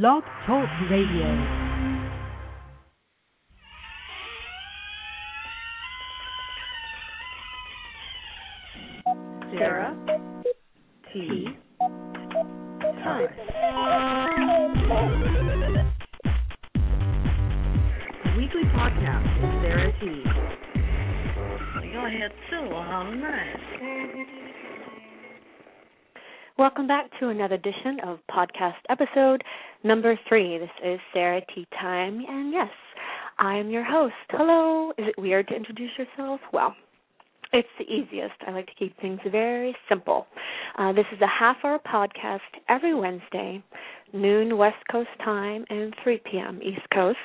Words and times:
Blog 0.00 0.22
Talk 0.46 0.66
Radio. 0.90 1.28
Sarah 9.58 9.94
T. 11.12 11.44
Thomas. 13.04 13.32
Weekly 18.38 18.64
podcast 18.72 19.42
with 19.42 19.52
Sarah 19.60 19.92
T. 20.00 20.24
Go 21.92 22.06
ahead, 22.06 22.32
too. 22.48 22.70
How 22.70 23.12
nice. 23.14 23.81
Welcome 26.62 26.86
back 26.86 27.10
to 27.18 27.26
another 27.26 27.56
edition 27.56 27.98
of 28.06 28.20
podcast 28.30 28.76
episode 28.88 29.42
number 29.82 30.16
three. 30.28 30.58
This 30.58 30.70
is 30.84 31.00
Sarah 31.12 31.40
Tea 31.52 31.66
Time, 31.80 32.24
and 32.28 32.52
yes, 32.52 32.68
I 33.36 33.56
am 33.56 33.68
your 33.68 33.82
host. 33.82 34.14
Hello. 34.30 34.92
Is 34.96 35.08
it 35.08 35.20
weird 35.20 35.48
to 35.48 35.56
introduce 35.56 35.90
yourself? 35.98 36.38
Well, 36.52 36.76
it's 37.52 37.66
the 37.80 37.84
easiest. 37.92 38.34
I 38.46 38.52
like 38.52 38.68
to 38.68 38.74
keep 38.78 38.96
things 39.00 39.18
very 39.28 39.74
simple. 39.88 40.28
Uh, 40.78 40.92
this 40.92 41.06
is 41.12 41.20
a 41.20 41.26
half 41.26 41.56
hour 41.64 41.80
podcast 41.80 42.38
every 42.68 42.94
Wednesday, 42.94 43.60
noon 44.12 44.56
West 44.56 44.84
Coast 44.88 45.10
time 45.24 45.64
and 45.68 45.92
3 46.04 46.20
p.m. 46.30 46.60
East 46.62 46.88
Coast. 46.94 47.18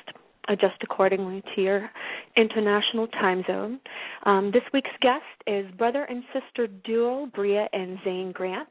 Adjust 0.48 0.82
accordingly 0.82 1.42
to 1.54 1.62
your 1.62 1.90
international 2.36 3.06
time 3.06 3.44
zone. 3.46 3.78
Um, 4.24 4.50
this 4.52 4.62
week's 4.72 4.90
guest 5.00 5.22
is 5.46 5.70
brother 5.76 6.04
and 6.04 6.24
sister 6.32 6.66
duo 6.84 7.26
Bréa 7.36 7.66
and 7.72 7.98
Zane 8.02 8.32
Grant, 8.32 8.68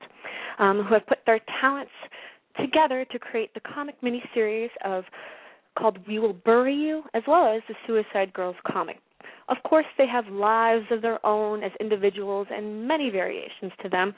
um, 0.60 0.84
who 0.84 0.94
have 0.94 1.06
put 1.08 1.20
their 1.26 1.40
talents 1.62 1.92
together 2.60 3.06
to 3.12 3.20
create 3.20 3.54
the 3.54 3.60
comic 3.60 3.96
miniseries 4.02 4.70
of 4.84 5.04
called 5.78 6.00
We 6.08 6.20
Will 6.20 6.34
Bury 6.34 6.76
You, 6.76 7.04
as 7.14 7.24
well 7.28 7.56
as 7.56 7.62
the 7.68 7.76
Suicide 7.86 8.34
Girls 8.34 8.56
comic. 8.68 8.98
Of 9.50 9.58
course, 9.64 9.86
they 9.98 10.08
have 10.08 10.28
lives 10.28 10.86
of 10.92 11.02
their 11.02 11.26
own 11.26 11.64
as 11.64 11.72
individuals 11.80 12.48
and 12.52 12.88
many 12.88 13.10
variations 13.10 13.72
to 13.82 13.90
them. 13.90 14.14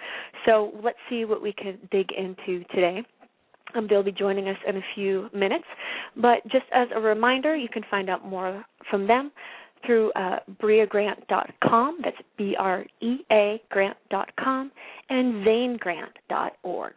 So 0.46 0.72
let's 0.84 0.98
see 1.10 1.26
what 1.26 1.42
we 1.42 1.54
can 1.54 1.78
dig 1.92 2.08
into 2.18 2.64
today. 2.74 3.04
Um, 3.76 3.86
they'll 3.88 4.02
be 4.02 4.12
joining 4.12 4.48
us 4.48 4.58
in 4.68 4.78
a 4.78 4.82
few 4.96 5.30
minutes. 5.34 5.66
But 6.16 6.44
just 6.46 6.66
as 6.74 6.88
a 6.96 7.00
reminder, 7.00 7.56
you 7.56 7.70
can 7.70 7.84
find 7.92 8.10
out 8.10 8.26
more 8.26 8.66
from 8.90 9.06
them 9.06 9.32
through 9.86 10.12
uh, 10.14 10.40
breagrant.com. 10.60 12.00
That's 12.04 12.18
B 12.38 12.56
R 12.58 12.86
E 13.02 13.18
A 13.32 13.62
Grant.com 13.70 14.72
and 15.10 15.46
zanegrant.org. 15.46 16.94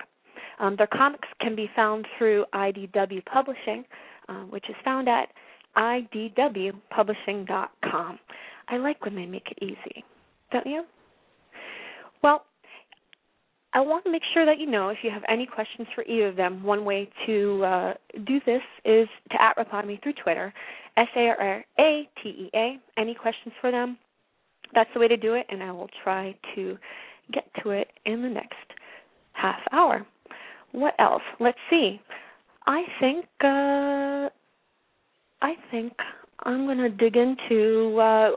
Um, 0.58 0.76
their 0.76 0.86
comics 0.86 1.28
can 1.40 1.56
be 1.56 1.68
found 1.74 2.06
through 2.18 2.44
IDW 2.54 3.24
Publishing, 3.26 3.84
uh, 4.28 4.44
which 4.44 4.68
is 4.68 4.76
found 4.84 5.08
at 5.08 5.28
idwpublishing.com. 5.76 8.18
I 8.68 8.76
like 8.76 9.04
when 9.04 9.16
they 9.16 9.26
make 9.26 9.48
it 9.50 9.58
easy, 9.62 10.04
don't 10.52 10.66
you? 10.66 10.84
I 13.74 13.80
want 13.80 14.04
to 14.04 14.12
make 14.12 14.22
sure 14.34 14.44
that 14.44 14.58
you 14.58 14.66
know 14.66 14.90
if 14.90 14.98
you 15.02 15.10
have 15.10 15.22
any 15.28 15.46
questions 15.46 15.88
for 15.94 16.04
either 16.04 16.28
of 16.28 16.36
them, 16.36 16.62
one 16.62 16.84
way 16.84 17.08
to 17.26 17.64
uh, 17.64 17.94
do 18.26 18.38
this 18.44 18.60
is 18.84 19.08
to 19.30 19.42
at 19.42 19.56
through 20.02 20.12
Twitter, 20.22 20.52
S 20.96 21.08
A 21.16 21.28
R 21.38 21.64
A 21.80 22.08
T 22.22 22.28
E 22.28 22.50
A. 22.54 22.76
Any 22.98 23.14
questions 23.14 23.54
for 23.60 23.70
them? 23.70 23.96
That's 24.74 24.90
the 24.94 25.00
way 25.00 25.08
to 25.08 25.16
do 25.16 25.34
it, 25.34 25.46
and 25.48 25.62
I 25.62 25.72
will 25.72 25.88
try 26.02 26.34
to 26.54 26.76
get 27.32 27.44
to 27.62 27.70
it 27.70 27.88
in 28.04 28.22
the 28.22 28.28
next 28.28 28.56
half 29.32 29.60
hour. 29.72 30.06
What 30.72 30.94
else? 30.98 31.22
Let's 31.40 31.58
see. 31.70 32.00
I 32.66 32.82
think 33.00 33.26
uh, 33.42 34.28
I 35.40 35.54
think 35.70 35.92
I'm 36.44 36.66
going 36.66 36.78
to 36.78 36.90
dig 36.90 37.16
into 37.16 37.98
uh, 37.98 38.30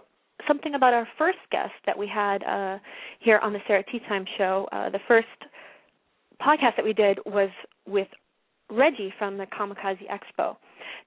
something 0.47 0.75
about 0.75 0.93
our 0.93 1.07
first 1.17 1.39
guest 1.51 1.73
that 1.85 1.97
we 1.97 2.07
had 2.07 2.43
uh, 2.43 2.79
here 3.19 3.39
on 3.39 3.53
the 3.53 3.59
Sarah 3.67 3.83
Tea 3.83 3.99
Time 4.07 4.25
show. 4.37 4.67
Uh, 4.71 4.89
the 4.89 4.99
first 5.07 5.27
podcast 6.41 6.75
that 6.77 6.85
we 6.85 6.93
did 6.93 7.19
was 7.25 7.49
with 7.87 8.07
Reggie 8.69 9.13
from 9.17 9.37
the 9.37 9.45
Kamikaze 9.45 10.03
Expo. 10.09 10.57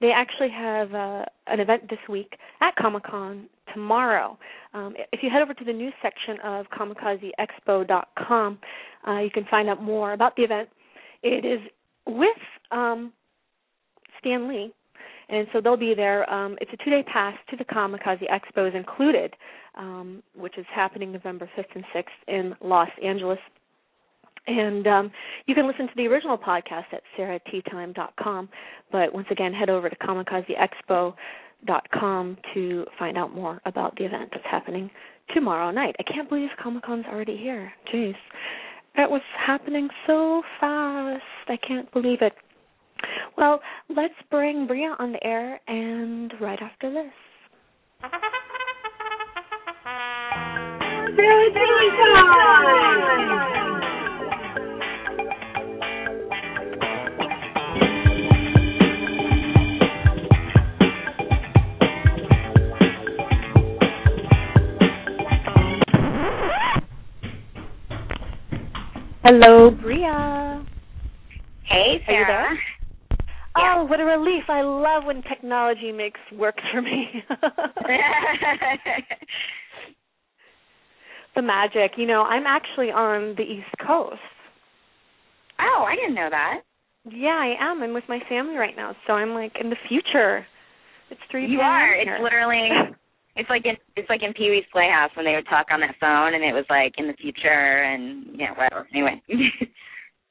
They 0.01 0.11
actually 0.11 0.49
have 0.49 0.93
uh, 0.93 1.25
an 1.47 1.59
event 1.59 1.89
this 1.89 1.99
week 2.07 2.37
at 2.61 2.75
Comic 2.75 3.03
Con 3.03 3.47
tomorrow. 3.73 4.37
Um, 4.73 4.95
if 5.11 5.21
you 5.21 5.29
head 5.29 5.41
over 5.41 5.53
to 5.53 5.65
the 5.65 5.73
news 5.73 5.93
section 6.01 6.37
of 6.43 6.67
kamikazeexpo.com, 6.67 8.59
uh, 9.07 9.19
you 9.19 9.29
can 9.31 9.45
find 9.49 9.69
out 9.69 9.81
more 9.81 10.13
about 10.13 10.35
the 10.35 10.43
event. 10.43 10.69
It 11.21 11.45
is 11.45 11.59
with 12.07 12.37
um, 12.71 13.11
Stan 14.19 14.47
Lee, 14.47 14.73
and 15.29 15.47
so 15.53 15.61
they'll 15.61 15.77
be 15.77 15.93
there. 15.95 16.29
Um, 16.31 16.57
it's 16.59 16.71
a 16.73 16.77
two-day 16.83 17.03
pass 17.11 17.35
to 17.49 17.57
the 17.57 17.65
Kamikaze 17.65 18.23
Expo 18.29 18.67
is 18.67 18.75
included, 18.75 19.35
um, 19.77 20.23
which 20.35 20.57
is 20.57 20.65
happening 20.73 21.11
November 21.11 21.47
5th 21.57 21.75
and 21.75 21.83
6th 21.95 22.05
in 22.27 22.55
Los 22.61 22.89
Angeles. 23.03 23.39
And 24.47 24.87
um, 24.87 25.11
you 25.45 25.53
can 25.53 25.67
listen 25.67 25.85
to 25.87 25.93
the 25.95 26.07
original 26.07 26.37
podcast 26.37 26.85
at 26.91 27.03
sarahttime.com. 27.17 28.49
But 28.91 29.13
once 29.13 29.27
again, 29.29 29.53
head 29.53 29.69
over 29.69 29.89
to 29.89 29.95
kamikazeexpo.com 29.97 32.37
to 32.53 32.85
find 32.97 33.17
out 33.17 33.35
more 33.35 33.61
about 33.65 33.97
the 33.97 34.05
event 34.05 34.29
that's 34.31 34.45
happening 34.49 34.89
tomorrow 35.33 35.71
night. 35.71 35.95
I 35.99 36.03
can't 36.03 36.27
believe 36.27 36.49
Comic 36.61 36.83
Con's 36.83 37.05
already 37.11 37.37
here. 37.37 37.71
Jeez. 37.93 38.15
That 38.95 39.11
was 39.11 39.21
happening 39.37 39.89
so 40.07 40.41
fast. 40.59 41.21
I 41.47 41.57
can't 41.57 41.91
believe 41.93 42.21
it. 42.21 42.33
Well, 43.37 43.61
let's 43.89 44.13
bring 44.29 44.67
Bréa 44.67 44.95
on 44.99 45.11
the 45.11 45.23
air 45.23 45.59
and 45.67 46.33
right 46.39 46.59
after 46.61 46.91
this. 46.91 47.13
Hello, 69.23 69.69
Bréa. 69.69 70.65
Hey, 71.65 72.01
Sarah. 72.07 72.49
Oh, 73.61 73.83
what 73.89 73.99
a 73.99 74.05
relief. 74.05 74.43
I 74.49 74.61
love 74.61 75.03
when 75.05 75.21
technology 75.23 75.91
makes 75.91 76.19
work 76.37 76.55
for 76.71 76.81
me. 76.81 77.07
the 81.35 81.41
magic. 81.41 81.91
You 81.97 82.05
know, 82.07 82.23
I'm 82.23 82.45
actually 82.47 82.91
on 82.91 83.35
the 83.37 83.43
East 83.43 83.67
Coast. 83.85 84.19
oh, 85.59 85.83
I 85.87 85.95
didn't 85.95 86.15
know 86.15 86.29
that. 86.29 86.61
Yeah, 87.09 87.29
I 87.39 87.55
am. 87.59 87.81
I'm 87.81 87.93
with 87.93 88.03
my 88.09 88.19
family 88.29 88.55
right 88.55 88.75
now, 88.75 88.95
so 89.07 89.13
I'm 89.13 89.33
like 89.33 89.53
in 89.59 89.69
the 89.69 89.77
future. 89.87 90.45
It's 91.09 91.21
3 91.31 91.47
You 91.47 91.59
are. 91.59 91.95
here. 91.95 92.15
It's 92.15 92.23
literally. 92.23 92.69
It's 93.35 93.49
like 93.49 93.65
in 93.65 93.77
it's 93.95 94.09
like 94.09 94.21
in 94.21 94.33
Pee 94.33 94.49
Wee's 94.49 94.65
Playhouse 94.69 95.11
when 95.15 95.23
they 95.25 95.33
would 95.33 95.47
talk 95.47 95.67
on 95.71 95.79
that 95.79 95.95
phone, 96.01 96.33
and 96.33 96.43
it 96.43 96.51
was 96.51 96.65
like 96.69 96.93
in 96.97 97.07
the 97.07 97.13
future, 97.13 97.83
and 97.83 98.25
yeah, 98.37 98.51
whatever. 98.51 98.85
Anyway. 98.91 99.21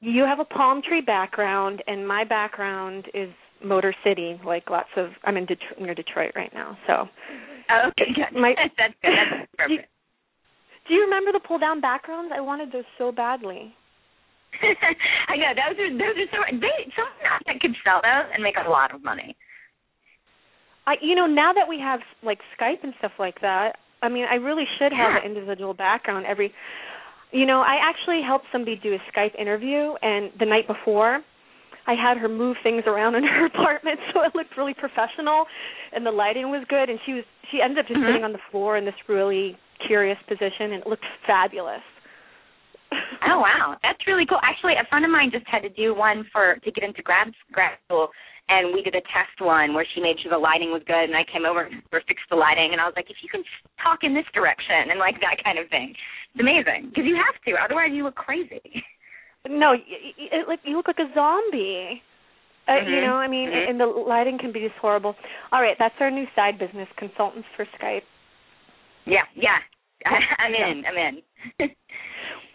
You 0.01 0.23
have 0.23 0.39
a 0.39 0.45
palm 0.45 0.81
tree 0.81 1.01
background, 1.01 1.83
and 1.87 2.07
my 2.07 2.23
background 2.23 3.05
is 3.13 3.29
Motor 3.63 3.93
City. 4.03 4.39
Like 4.45 4.69
lots 4.69 4.89
of, 4.95 5.09
I'm 5.23 5.37
in 5.37 5.45
Detroit, 5.45 5.79
near 5.81 5.93
Detroit 5.95 6.31
right 6.35 6.51
now. 6.53 6.77
So, 6.87 6.93
oh, 7.69 7.87
okay, 7.89 8.11
good. 8.15 8.39
My- 8.39 8.55
That's 8.77 8.93
good. 9.01 9.11
That's 9.11 9.51
perfect. 9.57 9.89
do 10.87 10.93
you 10.93 11.01
remember 11.01 11.31
the 11.31 11.39
pull 11.45 11.59
down 11.59 11.81
backgrounds? 11.81 12.31
I 12.35 12.41
wanted 12.41 12.71
those 12.71 12.85
so 12.97 13.11
badly. 13.11 13.73
I 15.29 15.35
know 15.37 15.53
those 15.53 15.77
are 15.79 15.91
those 15.91 16.17
are 16.17 16.29
so 16.31 16.57
they 16.57 16.91
someone 16.95 17.41
that 17.45 17.59
could 17.61 17.75
sell 17.85 18.01
those 18.01 18.31
and 18.33 18.41
make 18.41 18.55
a 18.57 18.69
lot 18.69 18.93
of 18.93 19.03
money. 19.03 19.35
I, 20.87 20.95
you 21.01 21.13
know, 21.13 21.27
now 21.27 21.53
that 21.53 21.67
we 21.69 21.79
have 21.79 21.99
like 22.23 22.39
Skype 22.59 22.83
and 22.83 22.93
stuff 22.97 23.11
like 23.19 23.39
that, 23.41 23.73
I 24.01 24.09
mean, 24.09 24.25
I 24.29 24.35
really 24.35 24.63
should 24.79 24.91
have 24.91 25.11
Yeah. 25.13 25.19
an 25.19 25.25
individual 25.25 25.73
background 25.75 26.25
every. 26.25 26.51
You 27.31 27.45
know, 27.45 27.61
I 27.61 27.77
actually 27.81 28.21
helped 28.25 28.45
somebody 28.51 28.75
do 28.81 28.95
a 28.95 29.01
Skype 29.11 29.39
interview, 29.39 29.93
and 30.01 30.31
the 30.39 30.45
night 30.45 30.67
before, 30.67 31.21
I 31.85 31.93
had 31.93 32.17
her 32.17 32.27
move 32.29 32.57
things 32.63 32.83
around 32.87 33.15
in 33.15 33.23
her 33.23 33.45
apartment, 33.53 33.99
so 34.13 34.21
it 34.23 34.33
looked 34.33 34.57
really 34.57 34.73
professional, 34.73 35.45
and 35.93 36.05
the 36.05 36.11
lighting 36.11 36.49
was 36.49 36.65
good, 36.69 36.89
and 36.89 36.99
she 37.05 37.13
was 37.13 37.23
she 37.51 37.61
ended 37.61 37.79
up 37.79 37.87
just 37.87 37.99
Mhm. 37.99 38.05
sitting 38.05 38.23
on 38.23 38.31
the 38.31 38.41
floor 38.51 38.77
in 38.77 38.85
this 38.85 38.93
really 39.07 39.57
curious 39.79 40.17
position, 40.27 40.73
and 40.73 40.81
it 40.81 40.87
looked 40.87 41.05
fabulous. 41.25 41.81
Oh 43.25 43.39
wow, 43.39 43.77
that's 43.83 44.05
really 44.07 44.25
cool. 44.25 44.39
Actually, 44.41 44.73
a 44.75 44.85
friend 44.85 45.05
of 45.05 45.11
mine 45.11 45.29
just 45.31 45.45
had 45.47 45.61
to 45.61 45.69
do 45.69 45.93
one 45.93 46.23
for 46.33 46.55
to 46.63 46.71
get 46.71 46.83
into 46.83 47.01
grad 47.01 47.33
grad 47.51 47.77
school, 47.85 48.09
and 48.49 48.73
we 48.73 48.81
did 48.81 48.95
a 48.95 49.01
test 49.13 49.37
one 49.39 49.73
where 49.73 49.85
she 49.93 50.01
made 50.01 50.19
sure 50.19 50.29
the 50.31 50.37
lighting 50.37 50.71
was 50.71 50.81
good, 50.85 51.05
and 51.09 51.15
I 51.15 51.23
came 51.23 51.45
over 51.45 51.61
and 51.69 51.81
fixed 51.91 52.25
the 52.29 52.35
lighting, 52.35 52.69
and 52.71 52.81
I 52.81 52.85
was 52.85 52.93
like, 52.95 53.09
if 53.09 53.17
you 53.21 53.29
can 53.29 53.43
talk 53.81 54.03
in 54.03 54.13
this 54.13 54.25
direction 54.33 54.89
and 54.89 54.99
like 54.99 55.19
that 55.21 55.37
kind 55.43 55.57
of 55.57 55.69
thing, 55.69 55.93
it's 56.33 56.41
amazing 56.41 56.89
because 56.89 57.05
you 57.05 57.15
have 57.15 57.35
to, 57.45 57.61
otherwise 57.63 57.89
you 57.91 58.03
look 58.03 58.15
crazy. 58.15 58.61
No, 59.47 59.73
you, 59.73 59.81
you, 60.17 60.45
like 60.47 60.59
you 60.63 60.75
look 60.75 60.87
like 60.87 60.99
a 60.99 61.13
zombie. 61.13 62.01
Uh, 62.67 62.73
Mhm. 62.73 62.89
You 62.91 63.01
know, 63.01 63.15
I 63.15 63.27
mean, 63.27 63.49
Mhm. 63.49 63.69
and 63.69 63.79
the 63.79 63.85
lighting 63.87 64.37
can 64.37 64.51
be 64.51 64.59
just 64.59 64.75
horrible. 64.75 65.15
All 65.51 65.61
right, 65.61 65.75
that's 65.79 65.95
our 65.99 66.11
new 66.11 66.27
side 66.35 66.59
business, 66.59 66.87
consultants 66.97 67.47
for 67.55 67.65
Skype. 67.65 68.03
Yeah, 69.05 69.23
yeah. 69.33 69.57
I'm 70.37 70.53
in. 70.53 70.85
I'm 70.85 70.97
in. 70.97 71.23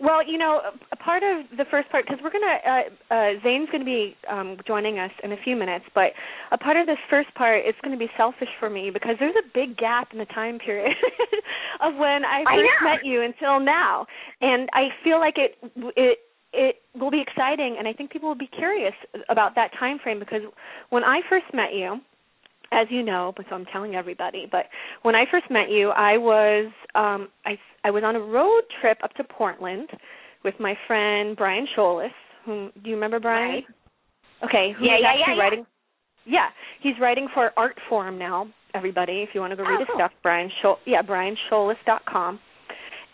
Well, 0.04 0.20
you 0.26 0.36
know, 0.36 0.60
part 1.02 1.22
of 1.22 1.56
the 1.56 1.64
first 1.70 1.88
part 1.88 2.04
because 2.04 2.20
we're 2.22 2.30
gonna 2.30 2.60
uh, 2.60 3.14
uh, 3.14 3.40
Zane's 3.42 3.70
gonna 3.72 3.86
be 3.86 4.14
um, 4.30 4.58
joining 4.66 4.98
us 4.98 5.10
in 5.22 5.32
a 5.32 5.36
few 5.42 5.56
minutes, 5.56 5.86
but 5.94 6.12
a 6.52 6.58
part 6.58 6.76
of 6.76 6.86
this 6.86 6.98
first 7.08 7.32
part 7.34 7.64
is 7.66 7.74
going 7.82 7.96
to 7.96 7.98
be 7.98 8.10
selfish 8.14 8.50
for 8.60 8.68
me 8.68 8.90
because 8.92 9.16
there's 9.18 9.34
a 9.34 9.48
big 9.54 9.78
gap 9.78 10.08
in 10.12 10.18
the 10.18 10.26
time 10.26 10.58
period 10.58 10.92
of 11.80 11.94
when 11.96 12.22
I 12.24 12.44
I 12.46 12.54
first 12.54 12.76
know. 12.82 12.92
met 12.92 13.00
you 13.02 13.22
until 13.22 13.60
now, 13.60 14.04
and 14.42 14.68
I 14.74 14.88
feel 15.02 15.20
like 15.20 15.36
it 15.38 15.56
it 15.96 16.18
it 16.52 16.76
will 17.00 17.10
be 17.10 17.22
exciting, 17.22 17.76
and 17.78 17.88
I 17.88 17.94
think 17.94 18.10
people 18.10 18.28
will 18.28 18.36
be 18.36 18.50
curious 18.58 18.94
about 19.30 19.54
that 19.54 19.70
time 19.78 19.98
frame 19.98 20.18
because 20.18 20.42
when 20.90 21.02
I 21.02 21.20
first 21.30 21.46
met 21.54 21.72
you, 21.72 22.00
as 22.74 22.88
you 22.90 23.02
know, 23.02 23.32
but 23.36 23.46
so 23.48 23.54
I'm 23.54 23.64
telling 23.66 23.94
everybody. 23.94 24.46
But 24.50 24.66
when 25.02 25.14
I 25.14 25.24
first 25.30 25.46
met 25.50 25.70
you, 25.70 25.90
I 25.90 26.16
was 26.18 26.72
um 26.94 27.28
I 27.46 27.58
I 27.84 27.90
was 27.90 28.02
on 28.04 28.16
a 28.16 28.20
road 28.20 28.62
trip 28.80 28.98
up 29.02 29.12
to 29.14 29.24
Portland 29.24 29.88
with 30.44 30.54
my 30.60 30.74
friend 30.86 31.36
Brian 31.36 31.66
Sholis. 31.76 32.08
Whom 32.44 32.70
do 32.82 32.90
you 32.90 32.96
remember 32.96 33.20
Brian? 33.20 33.54
Right. 33.54 33.64
Okay, 34.44 34.72
who 34.76 34.84
Yeah, 34.84 34.96
is 34.96 35.00
yeah, 35.02 35.08
actually 35.08 35.34
yeah, 35.36 35.42
writing 35.42 35.66
Yeah, 36.26 36.46
he's 36.82 36.94
writing 37.00 37.28
for 37.32 37.52
Art 37.56 37.76
Forum 37.88 38.18
now. 38.18 38.48
Everybody, 38.74 39.22
if 39.22 39.30
you 39.34 39.40
want 39.40 39.52
to 39.52 39.56
go 39.56 39.62
Oh, 39.64 39.70
read 39.70 39.78
his 39.80 39.86
cool. 39.88 39.96
stuff, 39.96 40.12
Brian 40.22 40.50
Schol- 40.60 40.80
yeah, 40.84 41.00
briansholis.com. 41.02 42.40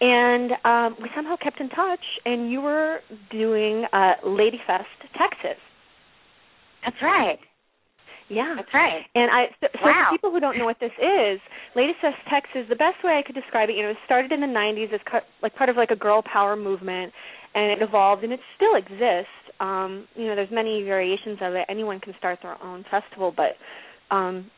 And 0.00 0.52
um 0.64 0.96
we 1.02 1.08
somehow 1.14 1.36
kept 1.36 1.60
in 1.60 1.68
touch 1.68 2.04
and 2.24 2.50
you 2.50 2.60
were 2.62 3.00
doing 3.30 3.84
uh 3.92 4.14
Ladyfest 4.24 4.98
Texas. 5.18 5.60
That's 6.84 6.96
right. 7.02 7.38
Yeah. 8.30 8.54
That's 8.56 8.72
right. 8.72 9.02
And 9.14 9.28
I, 9.30 9.46
so, 9.60 9.66
so 9.74 9.80
Wow. 9.82 10.06
for 10.08 10.14
people 10.16 10.30
who 10.30 10.38
don't 10.40 10.56
know 10.56 10.64
what 10.64 10.78
this 10.80 10.94
is, 11.02 11.40
Lady 11.74 11.92
Fest 12.00 12.16
Texas, 12.30 12.62
the 12.70 12.76
best 12.76 13.02
way 13.02 13.18
I 13.18 13.22
could 13.26 13.34
describe 13.34 13.68
it, 13.68 13.76
you 13.76 13.82
know, 13.82 13.90
it 13.90 13.96
started 14.06 14.30
in 14.30 14.40
the 14.40 14.46
90s 14.46 14.94
as 14.94 15.00
co- 15.10 15.26
like 15.42 15.54
part 15.56 15.68
of 15.68 15.76
like 15.76 15.90
a 15.90 15.96
girl 15.96 16.22
power 16.22 16.54
movement, 16.54 17.12
and 17.54 17.72
it 17.72 17.82
evolved, 17.82 18.22
and 18.22 18.32
it 18.32 18.40
still 18.54 18.76
exists. 18.76 19.34
Um, 19.58 20.06
you 20.14 20.26
know, 20.26 20.36
there's 20.36 20.50
many 20.52 20.84
variations 20.84 21.38
of 21.42 21.54
it. 21.54 21.66
Anyone 21.68 21.98
can 21.98 22.14
start 22.18 22.38
their 22.42 22.62
own 22.62 22.84
festival, 22.88 23.34
but 23.36 23.58
um, 24.14 24.48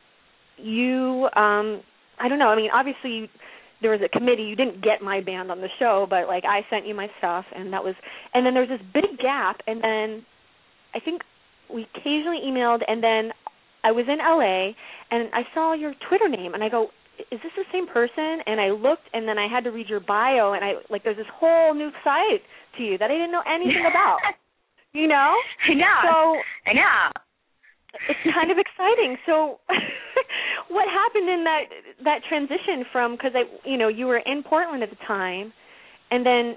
you, 0.57 1.27
um, 1.35 1.81
I 2.21 2.29
don't 2.29 2.39
know. 2.39 2.49
I 2.49 2.55
mean, 2.55 2.69
obviously. 2.73 3.11
You, 3.11 3.27
there 3.81 3.91
was 3.91 3.99
a 3.99 4.07
committee. 4.17 4.43
You 4.43 4.55
didn't 4.55 4.81
get 4.81 5.01
my 5.01 5.19
band 5.19 5.51
on 5.51 5.59
the 5.59 5.67
show, 5.77 6.07
but 6.09 6.25
like 6.27 6.45
I 6.45 6.61
sent 6.69 6.87
you 6.87 6.95
my 6.95 7.09
stuff, 7.17 7.43
and 7.53 7.73
that 7.73 7.83
was. 7.83 7.95
And 8.33 8.45
then 8.45 8.53
there 8.53 8.63
was 8.65 8.69
this 8.69 8.87
big 8.93 9.19
gap, 9.19 9.59
and 9.67 9.83
then 9.83 10.25
I 10.95 11.01
think 11.03 11.21
we 11.69 11.85
occasionally 11.93 12.39
emailed, 12.47 12.79
and 12.87 13.03
then 13.03 13.33
I 13.83 13.91
was 13.91 14.05
in 14.07 14.17
LA 14.19 14.73
and 15.11 15.29
I 15.33 15.43
saw 15.53 15.73
your 15.73 15.93
Twitter 16.07 16.29
name 16.29 16.53
and 16.53 16.63
I 16.63 16.69
go, 16.69 16.89
is 17.31 17.39
this 17.43 17.51
the 17.55 17.65
same 17.71 17.87
person? 17.87 18.41
And 18.45 18.59
I 18.59 18.71
looked 18.71 19.07
and 19.13 19.27
then 19.27 19.37
I 19.37 19.47
had 19.47 19.63
to 19.65 19.71
read 19.71 19.87
your 19.89 19.99
bio 19.99 20.53
and 20.53 20.63
I 20.63 20.73
like 20.89 21.03
there's 21.03 21.17
this 21.17 21.29
whole 21.33 21.73
new 21.73 21.91
side 22.03 22.41
to 22.77 22.83
you 22.83 22.97
that 22.97 23.11
I 23.11 23.13
didn't 23.13 23.31
know 23.31 23.43
anything 23.45 23.85
about. 23.89 24.19
You 24.93 25.07
know? 25.07 25.33
I 25.69 25.73
know. 25.73 25.99
So 26.03 26.15
I 26.69 26.73
know. 26.73 27.11
it's 28.09 28.33
kind 28.33 28.51
of 28.51 28.57
exciting. 28.57 29.17
So 29.25 29.59
what 30.69 30.87
happened 30.87 31.29
in 31.29 31.43
that 31.43 31.63
that 32.03 32.19
transition 32.27 32.85
from 32.91 33.17
cuz 33.17 33.31
I 33.35 33.43
you 33.67 33.77
know, 33.77 33.89
you 33.89 34.07
were 34.07 34.21
in 34.25 34.43
Portland 34.43 34.81
at 34.81 34.89
the 34.89 35.01
time 35.07 35.53
and 36.09 36.25
then 36.25 36.55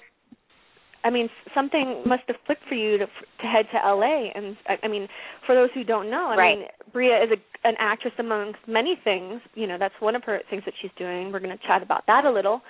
I 1.07 1.11
mean, 1.11 1.29
something 1.55 2.03
must 2.07 2.25
have 2.29 2.37
clicked 2.47 2.65
for 2.69 2.75
you 2.75 2.99
to 2.99 3.07
to 3.07 3.47
head 3.47 3.67
to 3.73 3.79
LA. 3.95 4.31
And 4.35 4.57
I, 4.69 4.75
I 4.83 4.89
mean, 4.89 5.07
for 5.47 5.55
those 5.55 5.71
who 5.75 5.85
don't 5.85 6.11
know, 6.11 6.27
I 6.33 6.37
Right. 6.37 6.59
mean, 6.59 6.69
Bréa 6.95 7.25
is 7.25 7.31
a, 7.31 7.69
an 7.69 7.75
actress 7.79 8.15
amongst 8.19 8.59
many 8.67 8.95
things. 9.05 9.41
You 9.55 9.67
know, 9.69 9.77
that's 9.79 9.95
one 10.01 10.17
of 10.17 10.25
her 10.25 10.41
things 10.51 10.63
that 10.67 10.75
she's 10.81 10.91
doing. 10.99 11.31
We're 11.33 11.41
going 11.47 11.57
to 11.57 11.67
chat 11.67 11.83
about 11.83 12.03
that 12.07 12.25
a 12.25 12.31
little, 12.31 12.61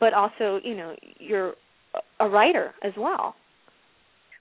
but 0.00 0.12
also, 0.14 0.60
you 0.64 0.74
know, 0.74 0.94
you're 1.18 1.50
a- 1.94 2.24
a 2.26 2.28
writer 2.28 2.74
as 2.82 2.92
well. 2.96 3.34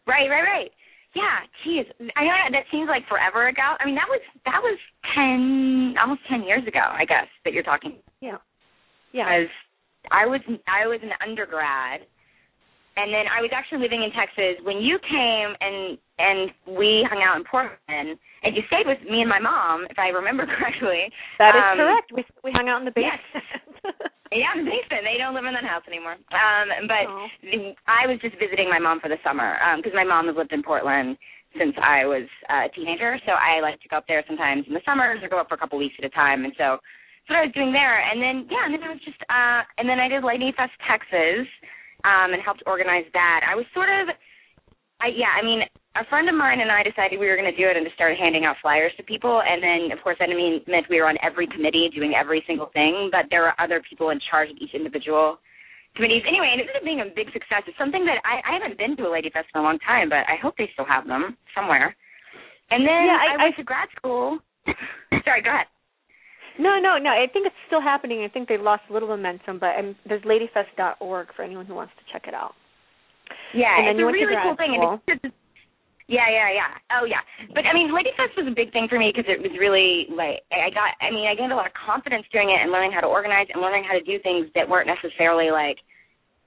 Right, 0.07 0.29
right, 0.29 0.43
right. 0.43 0.71
Yeah, 1.13 1.39
geez. 1.63 1.85
I 2.17 2.23
know 2.25 2.35
that 2.51 2.65
seems 2.71 2.87
like 2.89 3.07
forever 3.07 3.47
ago. 3.47 3.63
I 3.79 3.85
mean, 3.85 3.95
that 3.95 4.09
was 4.09 4.21
that 4.45 4.61
was 4.61 4.77
ten, 5.15 5.95
almost 6.01 6.21
ten 6.29 6.43
years 6.43 6.67
ago, 6.67 6.81
I 6.83 7.05
guess, 7.05 7.27
that 7.45 7.53
you're 7.53 7.63
talking. 7.63 7.93
Yeah. 8.19 8.37
Yeah. 9.13 9.23
Because 9.23 9.53
I 10.11 10.25
was 10.25 10.41
I 10.67 10.87
was 10.87 10.99
an 11.03 11.11
undergrad, 11.25 12.01
and 12.97 13.11
then 13.13 13.25
I 13.27 13.41
was 13.41 13.51
actually 13.53 13.79
living 13.83 14.03
in 14.03 14.11
Texas 14.11 14.59
when 14.63 14.79
you 14.79 14.99
came 15.03 15.49
and 15.59 15.97
and 16.17 16.49
we 16.79 17.03
hung 17.11 17.19
out 17.21 17.35
in 17.35 17.43
Portland, 17.43 18.15
and 18.43 18.55
you 18.55 18.63
stayed 18.71 18.87
with 18.87 19.03
me 19.03 19.19
and 19.19 19.27
my 19.29 19.39
mom, 19.39 19.83
if 19.89 19.99
I 19.99 20.09
remember 20.15 20.45
correctly. 20.57 21.11
That 21.39 21.55
is 21.55 21.61
Um, 21.61 21.77
correct. 21.77 22.11
We 22.15 22.23
we 22.43 22.51
hung 22.55 22.69
out 22.69 22.79
in 22.79 22.85
the 22.85 22.95
basement. 22.95 23.19
yes. 23.83 23.93
Yeah, 24.31 24.51
in 24.57 24.65
the 24.65 24.71
basement. 24.71 25.03
They 25.05 25.17
don't 25.19 25.35
live 25.35 25.45
in 25.45 25.53
that 25.53 25.63
house 25.67 25.83
anymore. 25.87 26.15
Um, 26.31 26.67
but 26.87 27.05
Oh. 27.07 27.27
I 27.87 28.07
was 28.07 28.19
just 28.23 28.35
visiting 28.39 28.67
my 28.69 28.79
mom 28.79 28.99
for 28.99 29.07
the 29.09 29.19
summer 29.23 29.55
because 29.77 29.93
my 29.93 30.03
mom 30.03 30.27
has 30.27 30.35
lived 30.35 30.51
in 30.51 30.63
Portland 30.63 31.15
since 31.57 31.75
I 31.79 32.03
was 32.05 32.27
uh, 32.51 32.67
a 32.67 32.69
teenager. 32.75 33.15
So 33.25 33.31
I 33.31 33.61
like 33.61 33.79
to 33.81 33.87
go 33.87 33.95
up 33.97 34.07
there 34.07 34.23
sometimes 34.27 34.67
in 34.67 34.73
the 34.73 34.81
summers 34.83 35.19
or 35.23 35.29
go 35.29 35.39
up 35.39 35.47
for 35.47 35.55
a 35.55 35.57
couple 35.61 35.77
weeks 35.79 35.95
at 35.99 36.03
a 36.05 36.09
time. 36.11 36.43
And 36.43 36.51
so 36.57 36.79
that's 36.79 37.29
what 37.31 37.39
I 37.39 37.45
was 37.47 37.53
doing 37.55 37.71
there. 37.71 37.99
And 38.03 38.19
then 38.21 38.47
yeah, 38.51 38.65
and 38.65 38.73
then 38.73 38.83
I 38.83 38.91
was 38.91 39.03
just 39.05 39.21
uh, 39.29 39.61
and 39.79 39.87
then 39.87 39.99
I 39.99 40.07
did 40.07 40.23
Ladyfest 40.23 40.75
Texas 40.87 41.47
um, 42.05 42.31
and 42.33 42.41
helped 42.45 42.61
organize 42.69 43.05
that. 43.17 43.41
I 43.49 43.55
was 43.57 43.65
sort 43.73 43.89
of 43.89 44.13
I 45.01 45.11
yeah, 45.11 45.33
I 45.35 45.43
mean, 45.43 45.59
a 45.95 46.05
friend 46.07 46.27
of 46.29 46.35
mine 46.35 46.59
and 46.61 46.71
I 46.71 46.83
decided 46.83 47.19
we 47.19 47.27
were 47.27 47.35
going 47.35 47.51
to 47.51 47.55
do 47.57 47.67
it 47.67 47.75
and 47.75 47.85
just 47.85 47.95
started 47.95 48.19
handing 48.19 48.45
out 48.45 48.55
flyers 48.61 48.91
to 48.97 49.03
people. 49.03 49.41
And 49.43 49.59
then, 49.63 49.91
of 49.91 50.01
course, 50.03 50.17
that 50.19 50.29
mean, 50.29 50.61
meant 50.67 50.87
we 50.89 50.99
were 50.99 51.07
on 51.07 51.17
every 51.23 51.47
committee 51.47 51.89
doing 51.93 52.13
every 52.15 52.43
single 52.47 52.67
thing, 52.71 53.09
but 53.11 53.25
there 53.29 53.41
were 53.43 53.55
other 53.59 53.81
people 53.87 54.09
in 54.11 54.19
charge 54.29 54.49
of 54.51 54.57
each 54.59 54.73
individual 54.73 55.39
committees. 55.95 56.23
Anyway, 56.27 56.47
and 56.51 56.59
it 56.59 56.67
ended 56.67 56.75
up 56.79 56.83
being 56.83 56.99
a 57.03 57.11
big 57.15 57.31
success. 57.31 57.63
It's 57.67 57.77
something 57.79 58.03
that 58.05 58.19
I, 58.23 58.43
I 58.43 58.51
haven't 58.59 58.77
been 58.77 58.95
to 58.97 59.07
a 59.07 59.11
Lady 59.11 59.29
Fest 59.31 59.47
in 59.55 59.59
a 59.59 59.63
long 59.63 59.79
time, 59.79 60.09
but 60.09 60.27
I 60.27 60.35
hope 60.41 60.55
they 60.57 60.69
still 60.73 60.87
have 60.87 61.07
them 61.07 61.35
somewhere. 61.55 61.95
And 62.71 62.83
then 62.83 63.03
Yeah, 63.07 63.19
I- 63.19 63.35
I 63.39 63.43
went 63.43 63.55
to 63.55 63.63
grad 63.63 63.87
school. 63.95 64.39
Sorry, 65.23 65.41
go 65.43 65.51
ahead. 65.51 65.67
No, 66.59 66.79
no, 66.79 66.97
no. 66.97 67.09
I 67.11 67.27
think 67.31 67.45
it's 67.45 67.55
still 67.67 67.81
happening. 67.81 68.23
I 68.23 68.29
think 68.29 68.47
they've 68.47 68.61
lost 68.61 68.83
a 68.89 68.93
little 68.93 69.09
momentum, 69.09 69.59
but 69.59 69.75
um, 69.77 69.95
there's 70.07 70.23
ladyfest.org 70.23 71.27
for 71.35 71.43
anyone 71.43 71.65
who 71.65 71.75
wants 71.75 71.93
to 71.99 72.13
check 72.13 72.27
it 72.27 72.33
out. 72.33 72.53
Yeah, 73.53 73.75
And 73.77 73.87
it's 73.89 73.99
a 73.99 74.05
really 74.05 74.35
cool 74.43 74.55
thing. 74.55 74.75
school. 74.75 74.99
And 74.99 75.01
it's 75.07 75.21
just, 75.23 75.35
yeah, 76.07 76.29
yeah, 76.29 76.49
yeah. 76.53 76.71
Oh, 76.93 77.05
yeah. 77.09 77.23
But 77.49 77.65
I 77.65 77.73
mean, 77.73 77.89
Ladyfest 77.89 78.37
was 78.37 78.45
a 78.45 78.53
big 78.53 78.69
thing 78.71 78.85
for 78.85 78.99
me 78.99 79.09
because 79.09 79.25
it 79.25 79.41
was 79.41 79.49
really 79.57 80.05
like 80.13 80.45
I 80.53 80.69
got. 80.69 80.93
I 81.01 81.09
mean, 81.09 81.25
I 81.25 81.33
gained 81.33 81.49
a 81.51 81.57
lot 81.57 81.65
of 81.65 81.73
confidence 81.73 82.29
doing 82.29 82.53
it 82.53 82.61
and 82.61 82.69
learning 82.69 82.93
how 82.93 83.01
to 83.01 83.09
organize 83.09 83.49
and 83.49 83.57
learning 83.57 83.89
how 83.89 83.97
to 83.97 84.05
do 84.05 84.21
things 84.21 84.45
that 84.53 84.69
weren't 84.69 84.85
necessarily 84.85 85.49
like, 85.49 85.81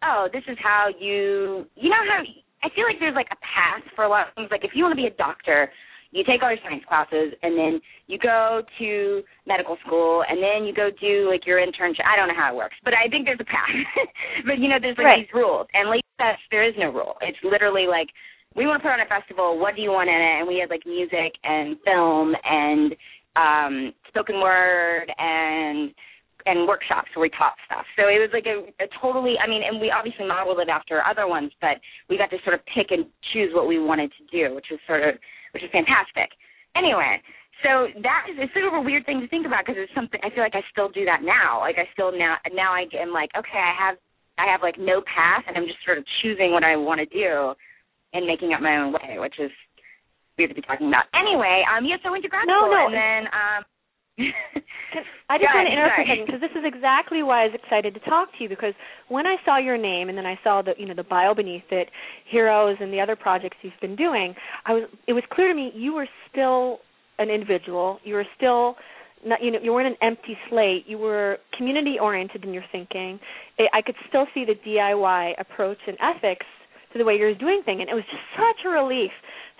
oh, 0.06 0.30
this 0.30 0.46
is 0.46 0.56
how 0.62 0.94
you. 0.94 1.66
You 1.74 1.90
know 1.90 1.98
how 2.06 2.22
I 2.62 2.70
feel 2.70 2.86
like 2.86 3.02
there's 3.02 3.18
like 3.18 3.34
a 3.34 3.40
path 3.42 3.82
for 3.98 4.06
a 4.06 4.08
lot 4.08 4.30
of 4.30 4.34
things. 4.38 4.46
Like 4.54 4.62
if 4.62 4.78
you 4.78 4.86
want 4.86 4.94
to 4.94 5.02
be 5.02 5.10
a 5.10 5.16
doctor, 5.18 5.70
you 6.10 6.24
take 6.24 6.42
all 6.42 6.50
your 6.50 6.58
science 6.64 6.84
classes 6.88 7.34
and 7.42 7.58
then 7.58 7.80
you 8.06 8.18
go 8.18 8.62
to 8.78 9.22
medical 9.46 9.76
school 9.86 10.24
and 10.28 10.42
then 10.42 10.64
you 10.66 10.72
go 10.74 10.88
do 11.00 11.28
like 11.28 11.46
your 11.46 11.58
internship. 11.58 12.04
I 12.08 12.16
don't 12.16 12.28
know 12.28 12.38
how 12.38 12.52
it 12.52 12.56
works, 12.56 12.76
but 12.84 12.94
I 12.94 13.08
think 13.08 13.26
there's 13.26 13.40
a 13.40 13.44
path. 13.44 13.68
but 14.46 14.58
you 14.58 14.68
know, 14.68 14.78
there's 14.80 14.96
like 14.96 15.06
Right. 15.06 15.26
these 15.26 15.34
rules. 15.34 15.66
And 15.74 15.90
Lady 15.90 16.04
Fest, 16.16 16.40
there 16.50 16.64
is 16.66 16.74
no 16.78 16.90
rule. 16.90 17.16
It's 17.20 17.38
literally 17.44 17.86
like 17.86 18.08
we 18.56 18.66
want 18.66 18.80
to 18.80 18.88
put 18.88 18.92
on 18.92 19.00
a 19.00 19.06
festival. 19.06 19.58
What 19.58 19.76
do 19.76 19.82
you 19.82 19.90
want 19.90 20.08
in 20.08 20.16
it? 20.16 20.38
And 20.40 20.48
we 20.48 20.58
had 20.58 20.70
like 20.70 20.86
music 20.86 21.36
and 21.44 21.76
film 21.84 22.34
and 22.44 22.96
um 23.36 23.92
spoken 24.08 24.40
word 24.40 25.12
and 25.18 25.92
and 26.46 26.66
workshops 26.66 27.08
where 27.14 27.22
we 27.22 27.30
taught 27.36 27.52
stuff. 27.66 27.84
So 27.96 28.08
it 28.08 28.16
was 28.16 28.30
like 28.32 28.46
a, 28.48 28.64
a 28.82 28.88
totally. 29.02 29.34
I 29.36 29.46
mean, 29.46 29.60
and 29.62 29.80
we 29.80 29.90
obviously 29.92 30.26
modeled 30.26 30.60
it 30.60 30.68
after 30.70 31.04
other 31.04 31.28
ones, 31.28 31.52
but 31.60 31.76
we 32.08 32.16
got 32.16 32.30
to 32.30 32.38
sort 32.44 32.54
of 32.54 32.64
pick 32.72 32.88
and 32.90 33.04
choose 33.32 33.50
what 33.52 33.68
we 33.68 33.78
wanted 33.78 34.10
to 34.16 34.24
do, 34.32 34.54
which 34.54 34.66
was 34.70 34.80
sort 34.86 35.04
of 35.06 35.20
which 35.58 35.66
is 35.66 35.74
fantastic. 35.74 36.30
Anyway, 36.78 37.18
so 37.66 37.90
that 38.06 38.30
is 38.30 38.38
it's 38.38 38.54
sort 38.54 38.70
of 38.70 38.78
a 38.78 38.84
weird 38.86 39.02
thing 39.02 39.18
to 39.18 39.26
think 39.26 39.42
about 39.42 39.66
because 39.66 39.74
it's 39.82 39.90
something 39.90 40.22
I 40.22 40.30
feel 40.30 40.46
like 40.46 40.54
I 40.54 40.62
still 40.70 40.86
do 40.86 41.02
that 41.10 41.26
now. 41.26 41.58
Like 41.58 41.74
I 41.74 41.90
still 41.90 42.14
now 42.14 42.38
now 42.54 42.70
I 42.70 42.86
am 42.94 43.10
like 43.10 43.34
okay, 43.34 43.58
I 43.58 43.74
have 43.74 43.98
I 44.38 44.46
have 44.46 44.62
like 44.62 44.78
no 44.78 45.02
path, 45.02 45.42
and 45.50 45.58
I'm 45.58 45.66
just 45.66 45.82
sort 45.82 45.98
of 45.98 46.06
choosing 46.22 46.54
what 46.54 46.62
I 46.62 46.78
want 46.78 47.02
to 47.02 47.10
do 47.10 47.58
and 48.14 48.22
making 48.22 48.54
up 48.54 48.62
my 48.62 48.78
own 48.78 48.94
way, 48.94 49.18
which 49.18 49.34
is 49.42 49.50
weird 50.38 50.54
to 50.54 50.54
be 50.54 50.62
talking 50.62 50.86
about. 50.86 51.10
Anyway, 51.10 51.66
um, 51.66 51.82
yes, 51.82 51.98
I 52.06 52.14
went 52.14 52.22
to 52.22 52.30
grad 52.30 52.46
No, 52.46 52.70
school, 52.70 52.78
no. 52.78 52.86
and 52.86 52.94
then 52.94 53.22
um. 53.34 53.60
I 54.18 55.38
just 55.38 55.54
want 55.54 55.68
to 55.68 55.72
interrupt 55.72 55.96
for 55.96 56.02
a 56.02 56.06
second 56.06 56.26
because 56.26 56.40
this 56.40 56.50
is 56.58 56.64
exactly 56.64 57.22
why 57.22 57.42
I 57.42 57.46
was 57.46 57.54
excited 57.54 57.94
to 57.94 58.00
talk 58.00 58.28
to 58.36 58.42
you 58.42 58.48
because 58.48 58.74
when 59.08 59.26
I 59.26 59.36
saw 59.44 59.58
your 59.58 59.76
name 59.76 60.08
and 60.08 60.18
then 60.18 60.26
I 60.26 60.38
saw 60.42 60.62
the 60.62 60.72
you 60.78 60.86
know 60.86 60.94
the 60.94 61.04
bio 61.04 61.34
beneath 61.34 61.70
it, 61.70 61.88
Heroes 62.30 62.76
and 62.80 62.92
the 62.92 63.00
other 63.00 63.16
projects 63.16 63.56
you've 63.62 63.80
been 63.80 63.96
doing, 63.96 64.34
I 64.66 64.72
was 64.72 64.84
it 65.06 65.12
was 65.12 65.22
clear 65.30 65.48
to 65.48 65.54
me 65.54 65.72
you 65.74 65.94
were 65.94 66.08
still 66.30 66.78
an 67.18 67.30
individual. 67.30 68.00
You 68.04 68.14
were 68.14 68.26
still 68.36 68.76
not 69.24 69.42
you 69.42 69.52
know 69.52 69.58
you 69.62 69.72
weren't 69.72 69.88
an 69.88 69.98
empty 70.02 70.36
slate. 70.48 70.84
You 70.86 70.98
were 70.98 71.38
community 71.56 71.96
oriented 72.00 72.44
in 72.44 72.52
your 72.52 72.64
thinking. 72.72 73.20
I 73.72 73.82
could 73.82 73.96
still 74.08 74.26
see 74.34 74.44
the 74.44 74.54
DIY 74.66 75.34
approach 75.38 75.78
and 75.86 75.96
ethics 76.00 76.46
to 76.92 76.98
the 76.98 77.04
way 77.04 77.14
you're 77.14 77.34
doing 77.34 77.62
things, 77.64 77.80
and 77.80 77.88
it 77.88 77.94
was 77.94 78.04
just 78.04 78.22
such 78.36 78.64
a 78.66 78.68
relief 78.68 79.10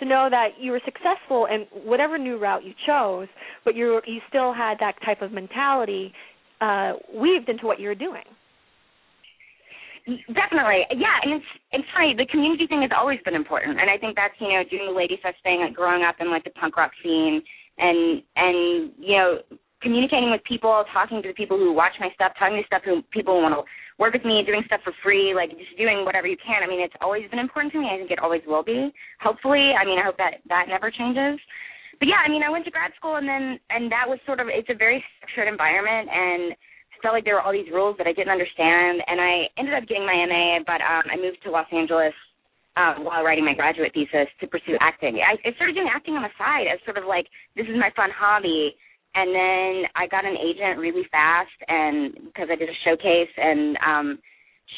to 0.00 0.04
know 0.04 0.28
that 0.30 0.60
you 0.60 0.72
were 0.72 0.80
successful 0.84 1.46
in 1.46 1.66
whatever 1.84 2.18
new 2.18 2.38
route 2.38 2.64
you 2.64 2.72
chose, 2.86 3.28
but 3.64 3.74
you 3.74 4.00
you 4.06 4.20
still 4.28 4.52
had 4.52 4.78
that 4.80 4.94
type 5.04 5.22
of 5.22 5.32
mentality 5.32 6.12
uh 6.60 6.92
weaved 7.14 7.48
into 7.48 7.66
what 7.66 7.80
you 7.80 7.88
were 7.88 7.94
doing. 7.94 8.24
Definitely, 10.32 10.88
yeah, 10.96 11.20
and 11.22 11.34
it's 11.34 11.50
it's 11.72 11.88
funny. 11.94 12.14
The 12.16 12.26
community 12.26 12.66
thing 12.66 12.80
has 12.80 12.90
always 12.96 13.18
been 13.24 13.34
important, 13.34 13.78
and 13.78 13.90
I 13.90 13.98
think 13.98 14.16
that's 14.16 14.34
you 14.40 14.48
know 14.48 14.62
doing 14.70 14.86
the 14.86 14.96
Lady 14.96 15.18
Fest 15.22 15.36
thing, 15.42 15.60
like 15.60 15.74
growing 15.74 16.02
up 16.02 16.16
in 16.20 16.30
like 16.30 16.44
the 16.44 16.50
punk 16.56 16.76
rock 16.78 16.92
scene, 17.02 17.42
and 17.76 18.22
and 18.36 18.92
you 18.98 19.16
know 19.16 19.38
communicating 19.80 20.30
with 20.30 20.42
people, 20.44 20.84
talking 20.92 21.22
to 21.22 21.28
the 21.28 21.34
people 21.34 21.56
who 21.56 21.72
watch 21.72 21.94
my 22.00 22.10
stuff, 22.14 22.32
talking 22.38 22.58
to 22.58 22.66
stuff 22.66 22.82
who 22.84 23.02
people 23.10 23.40
want 23.42 23.54
to 23.54 23.62
work 23.98 24.12
with 24.12 24.24
me, 24.24 24.42
doing 24.46 24.62
stuff 24.66 24.80
for 24.82 24.92
free, 25.02 25.34
like 25.34 25.50
just 25.54 25.76
doing 25.78 26.04
whatever 26.04 26.26
you 26.26 26.36
can. 26.38 26.62
I 26.62 26.66
mean, 26.66 26.80
it's 26.80 26.94
always 27.00 27.28
been 27.30 27.38
important 27.38 27.72
to 27.74 27.80
me. 27.80 27.90
I 27.90 27.98
think 27.98 28.10
it 28.10 28.18
always 28.18 28.42
will 28.46 28.62
be. 28.62 28.90
Hopefully, 29.20 29.74
I 29.74 29.84
mean, 29.84 29.98
I 29.98 30.04
hope 30.04 30.16
that 30.18 30.42
that 30.48 30.66
never 30.68 30.90
changes. 30.90 31.38
But 31.98 32.06
yeah, 32.06 32.22
I 32.22 32.30
mean, 32.30 32.42
I 32.42 32.50
went 32.50 32.64
to 32.66 32.70
grad 32.70 32.94
school 32.94 33.16
and 33.16 33.26
then 33.26 33.58
and 33.70 33.90
that 33.90 34.06
was 34.06 34.18
sort 34.26 34.38
of 34.38 34.46
it's 34.50 34.70
a 34.70 34.78
very 34.78 35.02
structured 35.18 35.50
environment 35.50 36.06
and 36.10 36.54
felt 37.02 37.14
like 37.14 37.24
there 37.24 37.34
were 37.34 37.42
all 37.42 37.54
these 37.54 37.70
rules 37.70 37.94
that 37.98 38.06
I 38.06 38.14
didn't 38.14 38.34
understand 38.34 39.02
and 39.06 39.18
I 39.22 39.46
ended 39.58 39.74
up 39.74 39.86
getting 39.86 40.06
my 40.06 40.14
MA, 40.26 40.62
but 40.66 40.82
um 40.82 41.06
I 41.10 41.18
moved 41.18 41.42
to 41.42 41.50
Los 41.50 41.66
Angeles 41.70 42.14
um, 42.78 43.02
while 43.02 43.26
writing 43.26 43.44
my 43.44 43.54
graduate 43.54 43.90
thesis 43.94 44.30
to 44.38 44.46
pursue 44.46 44.78
acting. 44.78 45.18
I, 45.18 45.34
I 45.42 45.54
started 45.58 45.74
doing 45.74 45.90
acting 45.90 46.14
on 46.14 46.22
the 46.22 46.34
side 46.38 46.70
as 46.70 46.78
sort 46.86 46.98
of 46.98 47.04
like 47.06 47.26
this 47.58 47.66
is 47.66 47.74
my 47.74 47.90
fun 47.98 48.10
hobby 48.14 48.78
and 49.14 49.34
then 49.34 49.90
I 49.96 50.06
got 50.06 50.24
an 50.24 50.36
agent 50.36 50.78
really 50.78 51.04
fast, 51.10 51.56
and 51.68 52.14
because 52.26 52.48
I 52.50 52.56
did 52.56 52.68
a 52.68 52.78
showcase, 52.84 53.32
and 53.36 53.76
um, 53.84 54.18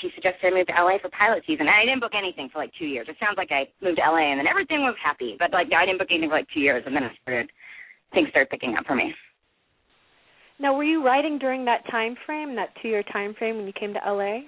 she 0.01 0.11
suggested 0.15 0.53
I 0.53 0.57
move 0.57 0.67
to 0.69 0.77
LA 0.79 0.99
for 1.03 1.11
pilot 1.11 1.43
season. 1.47 1.67
And 1.67 1.75
I 1.75 1.85
didn't 1.85 2.01
book 2.01 2.15
anything 2.17 2.49
for 2.53 2.59
like 2.59 2.71
two 2.79 2.87
years. 2.87 3.07
It 3.09 3.17
sounds 3.19 3.37
like 3.37 3.51
I 3.51 3.67
moved 3.83 3.99
to 3.99 4.07
LA, 4.07 4.31
and 4.31 4.39
then 4.39 4.47
everything 4.47 4.87
was 4.87 4.97
happy, 5.03 5.37
but 5.39 5.53
like 5.53 5.69
I 5.75 5.85
didn't 5.85 5.99
book 5.99 6.11
anything 6.11 6.31
for 6.31 6.39
like 6.39 6.51
two 6.55 6.61
years, 6.61 6.85
and 6.87 6.95
then 6.95 7.05
it 7.05 7.13
started 7.23 7.51
things 8.15 8.29
started 8.31 8.51
picking 8.51 8.77
up 8.79 8.87
for 8.87 8.95
me. 8.95 9.15
Now, 10.61 10.75
were 10.75 10.85
you 10.85 11.05
writing 11.05 11.39
during 11.39 11.65
that 11.65 11.89
time 11.91 12.17
frame, 12.27 12.55
that 12.57 12.69
two-year 12.83 13.03
time 13.13 13.35
frame 13.39 13.57
when 13.57 13.67
you 13.67 13.73
came 13.73 13.95
to 13.95 14.01
LA? 14.05 14.45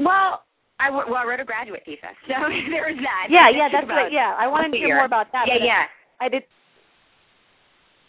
Well, 0.00 0.42
I 0.80 0.90
well 0.90 1.14
I 1.14 1.24
wrote 1.24 1.38
a 1.40 1.44
graduate 1.44 1.82
thesis, 1.86 2.16
so 2.26 2.34
there 2.70 2.90
was 2.90 2.98
that. 2.98 3.30
Yeah, 3.30 3.48
yeah, 3.54 3.68
that's 3.70 3.86
what. 3.86 4.10
Yeah, 4.10 4.34
I 4.38 4.48
wanted 4.48 4.72
to 4.72 4.78
hear 4.78 4.96
more 4.96 5.06
about 5.06 5.30
that. 5.32 5.46
Yeah, 5.46 5.62
yeah. 5.62 5.84
I 6.20 6.28
did. 6.28 6.42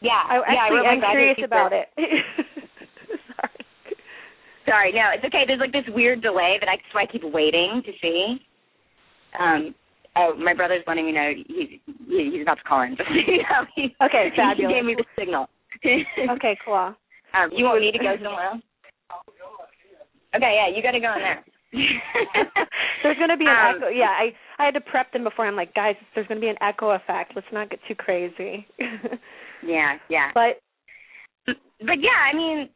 Yeah, 0.04 0.20
I, 0.20 0.36
actually 0.44 0.84
yeah, 0.84 0.90
I 0.90 0.94
am 0.94 1.02
curious 1.16 1.40
about 1.44 1.72
it. 1.72 1.88
Sorry. 3.40 3.64
Sorry, 4.68 4.92
no, 4.92 5.16
it's 5.16 5.24
okay. 5.24 5.44
There's 5.48 5.64
like 5.64 5.72
this 5.72 5.88
weird 5.96 6.22
delay 6.22 6.58
that 6.60 6.68
I 6.68 6.76
so 6.92 7.00
I 7.00 7.06
keep 7.08 7.24
waiting 7.24 7.82
to 7.86 7.92
see. 8.02 8.44
Um, 9.40 9.74
oh, 10.18 10.36
my 10.36 10.54
brother's 10.54 10.84
letting 10.88 11.06
me 11.06 11.14
know 11.14 11.32
he's 11.48 11.80
he's 12.08 12.42
about 12.42 12.60
to 12.60 12.64
call 12.68 12.82
in. 12.82 12.96
Just 12.98 13.10
you 13.16 13.38
know, 13.48 13.64
he, 13.76 13.96
Okay, 14.04 14.28
fabulous. 14.36 14.68
He 14.68 14.76
gave 14.76 14.86
me 14.86 14.96
the 14.96 15.06
signal. 15.18 15.48
okay, 16.36 16.58
cool. 16.66 16.94
Um, 17.34 17.50
you 17.56 17.64
want 17.64 17.80
me 17.80 17.92
to 17.92 17.98
go 17.98 18.16
somewhere 18.22 18.60
else? 18.60 18.62
Okay, 20.36 20.60
yeah, 20.60 20.76
you 20.76 20.84
got 20.84 20.92
to 20.92 21.00
go 21.00 21.14
in 21.16 21.24
there. 21.24 21.44
there's 23.04 23.18
going 23.18 23.30
to 23.30 23.38
be 23.38 23.46
an 23.46 23.56
Um, 23.56 23.76
echo. 23.78 23.88
Yeah, 23.88 24.12
I 24.12 24.36
I 24.60 24.66
had 24.66 24.74
to 24.76 24.82
prep 24.82 25.12
them 25.14 25.24
before. 25.24 25.48
I'm 25.48 25.56
like, 25.56 25.74
guys, 25.74 25.96
there's 26.14 26.28
going 26.28 26.40
to 26.40 26.46
be 26.46 26.50
an 26.50 26.62
echo 26.62 26.92
effect. 26.92 27.34
Let's 27.36 27.48
not 27.54 27.70
get 27.70 27.80
too 27.88 27.96
crazy. 27.96 28.68
Yeah, 29.66 29.98
yeah. 30.10 30.32
but 30.34 30.62
but 31.80 32.00
yeah, 32.00 32.20
I 32.32 32.36
mean, 32.36 32.70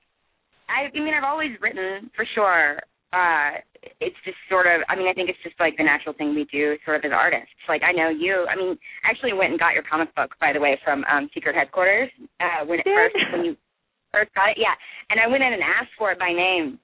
I, 0.68 0.92
I 0.92 1.00
mean, 1.00 1.14
I've 1.14 1.24
always 1.28 1.52
written 1.62 2.10
for 2.16 2.26
sure. 2.36 2.80
Uh, 3.14 3.64
it's 4.02 4.20
just 4.26 4.36
sort 4.50 4.68
of. 4.68 4.84
I 4.90 4.96
mean, 4.96 5.08
I 5.08 5.14
think 5.14 5.30
it's 5.30 5.40
just 5.44 5.56
like 5.60 5.78
the 5.78 5.84
natural 5.84 6.14
thing 6.14 6.36
we 6.36 6.44
do, 6.52 6.76
sort 6.84 6.98
of 6.98 7.06
as 7.08 7.16
artists. 7.16 7.56
Like 7.70 7.82
I 7.84 7.92
know 7.96 8.10
you. 8.10 8.46
I 8.52 8.56
mean, 8.56 8.76
I 9.06 9.12
actually 9.12 9.32
went 9.34 9.52
and 9.52 9.60
got 9.60 9.74
your 9.74 9.84
comic 9.88 10.14
book, 10.16 10.36
by 10.42 10.52
the 10.52 10.60
way, 10.60 10.78
from 10.84 11.06
um 11.06 11.30
Secret 11.34 11.56
Headquarters 11.56 12.10
uh, 12.40 12.66
when 12.66 12.80
it 12.80 12.86
first 12.86 13.16
when 13.32 13.46
you 13.46 13.56
first 14.12 14.34
got 14.36 14.52
it. 14.52 14.58
Yeah, 14.60 14.76
and 15.10 15.20
I 15.24 15.28
went 15.28 15.44
in 15.44 15.54
and 15.54 15.64
asked 15.64 15.96
for 15.98 16.12
it 16.12 16.20
by 16.20 16.36
name, 16.36 16.80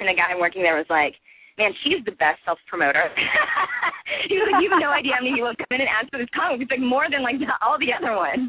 and 0.00 0.08
the 0.08 0.16
guy 0.16 0.34
working 0.38 0.62
there 0.62 0.76
was 0.76 0.90
like. 0.90 1.14
Man, 1.60 1.76
she's 1.84 2.00
the 2.08 2.16
best 2.16 2.40
self 2.48 2.56
promoter. 2.68 3.04
he 4.28 4.40
was 4.40 4.48
like, 4.48 4.64
you 4.64 4.70
have 4.72 4.80
no 4.80 4.88
idea 4.88 5.12
how 5.12 5.20
many 5.20 5.36
people 5.36 5.52
come 5.52 5.76
in 5.76 5.84
and 5.84 5.92
ask 5.92 6.08
for 6.08 6.16
this 6.16 6.32
comic. 6.32 6.64
It's 6.64 6.70
like 6.72 6.80
more 6.80 7.04
than 7.12 7.20
like 7.20 7.36
all 7.60 7.76
the 7.76 7.92
other 7.92 8.16
ones. 8.16 8.48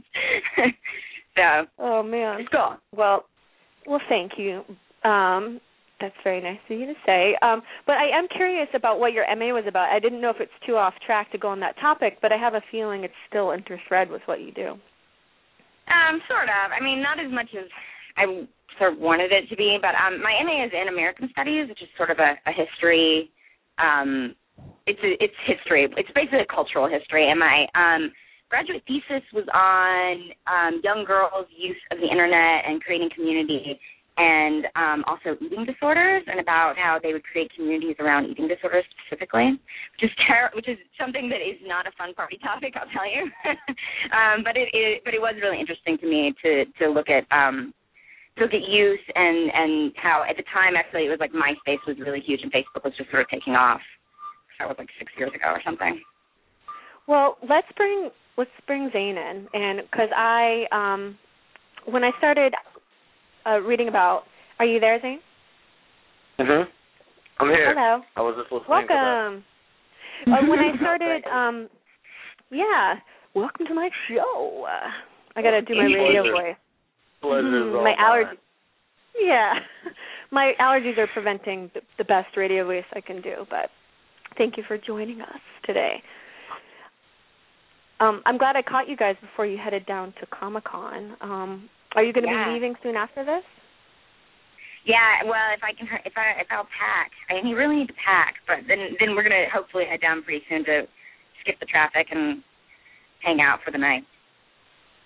so 1.36 1.68
oh 1.76 2.02
man. 2.02 2.40
it's 2.40 2.50
cool. 2.56 2.80
Well, 2.96 3.28
well, 3.84 4.00
thank 4.08 4.40
you. 4.40 4.64
Um, 5.04 5.60
that's 6.00 6.16
very 6.24 6.42
nice 6.42 6.64
of 6.70 6.80
you 6.80 6.88
to 6.88 6.96
say. 7.06 7.36
Um, 7.42 7.62
but 7.86 8.00
I 8.00 8.18
am 8.18 8.32
curious 8.32 8.68
about 8.74 9.00
what 9.00 9.12
your 9.12 9.28
MA 9.36 9.54
was 9.54 9.66
about. 9.68 9.92
I 9.92 10.00
didn't 10.00 10.22
know 10.22 10.32
if 10.32 10.40
it's 10.40 10.56
too 10.66 10.78
off 10.78 10.94
track 11.06 11.32
to 11.34 11.38
go 11.38 11.50
on 11.50 11.60
that 11.60 11.78
topic, 11.80 12.18
but 12.22 12.32
I 12.32 12.38
have 12.38 12.56
a 12.56 12.64
feeling 12.72 13.04
it's 13.04 13.14
still 13.28 13.54
interthread 13.54 14.10
with 14.10 14.22
what 14.26 14.40
you 14.40 14.52
do. 14.52 14.80
Um, 15.92 16.22
sort 16.32 16.48
of. 16.48 16.72
I 16.72 16.82
mean, 16.82 17.04
not 17.04 17.20
as 17.20 17.32
much 17.32 17.50
as 17.54 17.68
I 18.22 18.48
sort 18.78 18.94
of 18.94 19.00
wanted 19.00 19.32
it 19.32 19.50
to 19.50 19.56
be, 19.56 19.78
but 19.82 19.98
um, 19.98 20.22
my 20.22 20.34
MA 20.46 20.66
is 20.66 20.72
in 20.74 20.88
American 20.88 21.30
Studies, 21.32 21.68
which 21.68 21.82
is 21.82 21.90
sort 21.98 22.12
of 22.12 22.20
a, 22.20 22.38
a 22.46 22.54
history. 22.54 23.32
Um, 23.82 24.36
it's 24.86 25.00
a, 25.02 25.18
it's 25.24 25.34
history. 25.46 25.90
It's 25.98 26.12
basically 26.14 26.46
a 26.46 26.54
cultural 26.54 26.88
history. 26.88 27.30
And 27.30 27.40
my 27.40 27.66
um, 27.74 28.12
graduate 28.50 28.84
thesis 28.86 29.26
was 29.34 29.46
on 29.54 30.30
um, 30.46 30.82
young 30.84 31.04
girls' 31.06 31.50
use 31.50 31.82
of 31.90 31.98
the 31.98 32.06
internet 32.06 32.66
and 32.68 32.82
creating 32.82 33.10
community, 33.16 33.80
and 34.18 34.68
um, 34.76 35.04
also 35.08 35.34
eating 35.42 35.66
disorders, 35.66 36.22
and 36.28 36.40
about 36.40 36.76
how 36.78 37.00
they 37.02 37.14
would 37.14 37.24
create 37.24 37.50
communities 37.56 37.96
around 37.98 38.30
eating 38.30 38.48
disorders 38.48 38.84
specifically, 38.94 39.58
which 39.98 40.12
is 40.12 40.14
ter- 40.28 40.52
which 40.54 40.68
is 40.68 40.78
something 41.00 41.30
that 41.30 41.42
is 41.42 41.58
not 41.66 41.88
a 41.88 41.92
fun 41.98 42.14
party 42.14 42.38
topic, 42.44 42.76
I'll 42.78 42.92
tell 42.94 43.10
you. 43.10 43.26
um, 44.14 44.44
but 44.44 44.58
it, 44.58 44.70
it 44.74 45.02
but 45.06 45.14
it 45.14 45.22
was 45.22 45.34
really 45.42 45.60
interesting 45.60 45.98
to 45.98 46.06
me 46.06 46.34
to 46.44 46.66
to 46.78 46.92
look 46.92 47.08
at. 47.10 47.26
Um, 47.34 47.74
to 48.38 48.44
look 48.44 48.54
at 48.54 48.62
youth 48.68 49.00
and 49.16 49.52
and 49.54 49.92
how 49.98 50.24
at 50.28 50.38
the 50.38 50.44
time 50.54 50.76
actually 50.76 51.06
it 51.06 51.10
was 51.10 51.20
like 51.20 51.32
MySpace 51.32 51.86
was 51.88 51.98
really 52.00 52.22
huge 52.22 52.42
and 52.44 52.52
Facebook 52.52 52.84
was 52.84 52.94
just 52.98 53.10
sort 53.12 53.22
of 53.24 53.30
taking 53.30 53.54
off. 53.54 53.82
That 54.60 54.68
was 54.68 54.76
like 54.78 54.90
six 55.00 55.12
years 55.18 55.32
ago 55.34 55.48
or 55.48 55.62
something. 55.66 56.00
Well, 57.08 57.38
let's 57.50 57.68
bring 57.76 58.10
let's 58.38 58.52
bring 58.68 58.90
Zane 58.94 59.18
in, 59.18 59.48
and 59.54 59.82
because 59.90 60.10
I 60.16 60.66
um, 60.72 61.18
when 61.86 62.04
I 62.04 62.12
started 62.20 62.54
uh, 63.46 63.60
reading 63.62 63.88
about, 63.88 64.24
are 64.60 64.66
you 64.66 64.80
there, 64.80 65.02
Zane? 65.02 65.20
Mhm. 66.40 66.66
I'm 67.40 67.48
here. 67.50 67.74
Hello. 67.76 68.04
I 68.16 68.22
was 68.22 68.36
just 68.38 68.52
listening 68.52 68.88
to 68.88 68.94
Welcome. 68.94 69.44
uh, 70.28 70.46
when 70.50 70.60
I 70.60 70.78
started, 70.78 71.26
um, 71.26 71.70
yeah, 72.52 72.96
welcome 73.34 73.66
to 73.66 73.74
my 73.74 73.90
show. 74.08 74.66
Uh, 74.70 74.90
I 75.36 75.42
got 75.42 75.52
to 75.52 75.62
do 75.64 75.74
my 75.76 75.86
radio 75.86 76.22
Pleasure. 76.22 76.32
voice. 76.34 76.56
That. 77.22 77.28
Pleasure's 77.28 77.74
Mhm, 77.74 77.84
my 77.84 77.96
allergies. 78.00 78.38
Yeah, 79.20 79.54
my 80.32 80.54
allergies 80.60 80.98
are 80.98 81.08
preventing 81.08 81.70
the, 81.74 81.82
the 81.98 82.04
best 82.04 82.36
radio 82.38 82.66
voice 82.66 82.86
I 82.94 83.02
can 83.02 83.22
do. 83.22 83.46
But 83.50 83.70
thank 84.38 84.58
you 84.58 84.64
for 84.68 84.78
joining 84.78 85.22
us 85.22 85.40
today. 85.66 86.02
Um, 88.00 88.22
I'm 88.26 88.38
glad 88.38 88.56
I 88.56 88.64
caught 88.64 88.88
you 88.90 88.96
guys 88.98 89.16
before 89.22 89.46
you 89.46 89.58
headed 89.58 89.86
down 89.86 90.14
to 90.20 90.26
Comic 90.28 90.64
Con. 90.64 91.16
Um, 91.22 91.70
are 91.96 92.04
you 92.04 92.14
going 92.14 92.24
to 92.26 92.32
Yeah. 92.32 92.46
be 92.46 92.54
leaving 92.54 92.76
soon 92.82 92.96
after 92.96 93.24
this? 93.24 93.44
Yeah, 94.84 95.24
well, 95.26 95.54
if 95.54 95.64
I 95.64 95.74
can, 95.74 95.88
if 96.06 96.14
I 96.18 96.42
if 96.42 96.48
I'll 96.50 96.66
pack, 96.74 97.12
I 97.30 97.36
mean, 97.36 97.46
you 97.46 97.56
really 97.56 97.76
need 97.76 97.88
to 97.90 97.94
pack. 98.04 98.36
But 98.48 98.66
then 98.68 98.98
then 99.00 99.14
we're 99.16 99.22
gonna 99.22 99.46
hopefully 99.54 99.86
head 99.86 100.02
down 100.02 100.24
pretty 100.24 100.44
soon 100.50 100.66
to 100.66 100.88
skip 101.42 101.60
the 101.60 101.68
traffic 101.68 102.08
and 102.10 102.42
hang 103.22 103.42
out 103.42 103.60
for 103.64 103.70
the 103.70 103.78
night. 103.78 104.02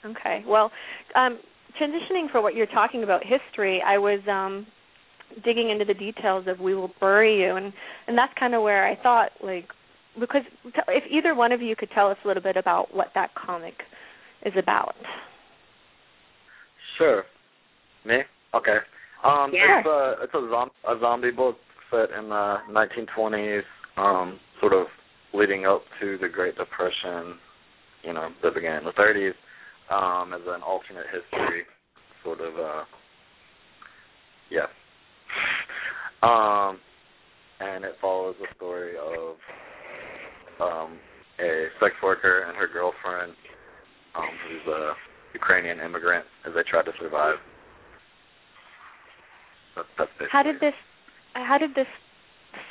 Okay. 0.05 0.45
Well, 0.47 0.71
um, 1.15 1.39
transitioning 1.81 2.31
for 2.31 2.41
what 2.41 2.55
you're 2.55 2.65
talking 2.67 3.03
about 3.03 3.21
history, 3.23 3.81
I 3.85 3.97
was 3.97 4.19
um, 4.29 4.65
digging 5.43 5.69
into 5.69 5.85
the 5.85 5.93
details 5.93 6.45
of 6.47 6.59
"We 6.59 6.75
Will 6.75 6.91
Bury 6.99 7.41
You," 7.41 7.55
and 7.55 7.73
and 8.07 8.17
that's 8.17 8.33
kind 8.39 8.53
of 8.55 8.61
where 8.61 8.87
I 8.87 8.95
thought, 9.01 9.31
like, 9.43 9.67
because 10.19 10.41
if 10.65 11.03
either 11.11 11.35
one 11.35 11.51
of 11.51 11.61
you 11.61 11.75
could 11.75 11.89
tell 11.93 12.09
us 12.09 12.17
a 12.23 12.27
little 12.27 12.43
bit 12.43 12.57
about 12.57 12.93
what 12.95 13.07
that 13.15 13.31
comic 13.35 13.75
is 14.45 14.53
about. 14.57 14.95
Sure. 16.97 17.23
Me? 18.05 18.19
Okay. 18.53 18.77
Um, 19.23 19.51
Yeah. 19.53 19.79
it's 19.79 19.87
a 19.87 20.15
it's 20.23 20.33
a, 20.33 20.49
zom- 20.49 20.71
a 20.87 20.99
zombie 20.99 21.31
book 21.31 21.57
set 21.91 22.11
in 22.17 22.29
the 22.29 22.57
1920s, 22.71 23.63
um, 23.97 24.39
sort 24.59 24.73
of 24.73 24.87
leading 25.33 25.65
up 25.65 25.81
to 25.99 26.17
the 26.19 26.29
Great 26.29 26.55
Depression. 26.55 27.37
You 28.03 28.13
know, 28.13 28.29
that 28.43 28.53
began 28.53 28.79
in 28.79 28.85
the 28.85 28.91
30s, 28.91 29.33
um, 29.89 30.33
as 30.33 30.41
an 30.47 30.61
alternate 30.61 31.05
history, 31.11 31.63
sort 32.23 32.41
of. 32.41 32.57
uh 32.57 32.83
Yeah. 34.49 34.67
Um, 36.23 36.79
and 37.59 37.85
it 37.85 37.95
follows 38.01 38.35
the 38.39 38.47
story 38.55 38.95
of 38.97 39.35
um 40.59 40.97
a 41.39 41.67
sex 41.79 41.93
worker 42.01 42.45
and 42.47 42.55
her 42.57 42.67
girlfriend, 42.67 43.33
um, 44.15 44.29
who's 44.47 44.73
a 44.73 44.93
Ukrainian 45.33 45.79
immigrant, 45.79 46.25
as 46.47 46.53
they 46.55 46.63
try 46.63 46.81
to 46.83 46.91
survive. 46.99 47.35
That's, 49.75 49.87
that's 49.97 50.11
basically 50.11 50.31
How 50.31 50.43
did 50.43 50.55
this 50.61 50.73
how 51.33 51.57
did 51.57 51.75
this 51.75 51.87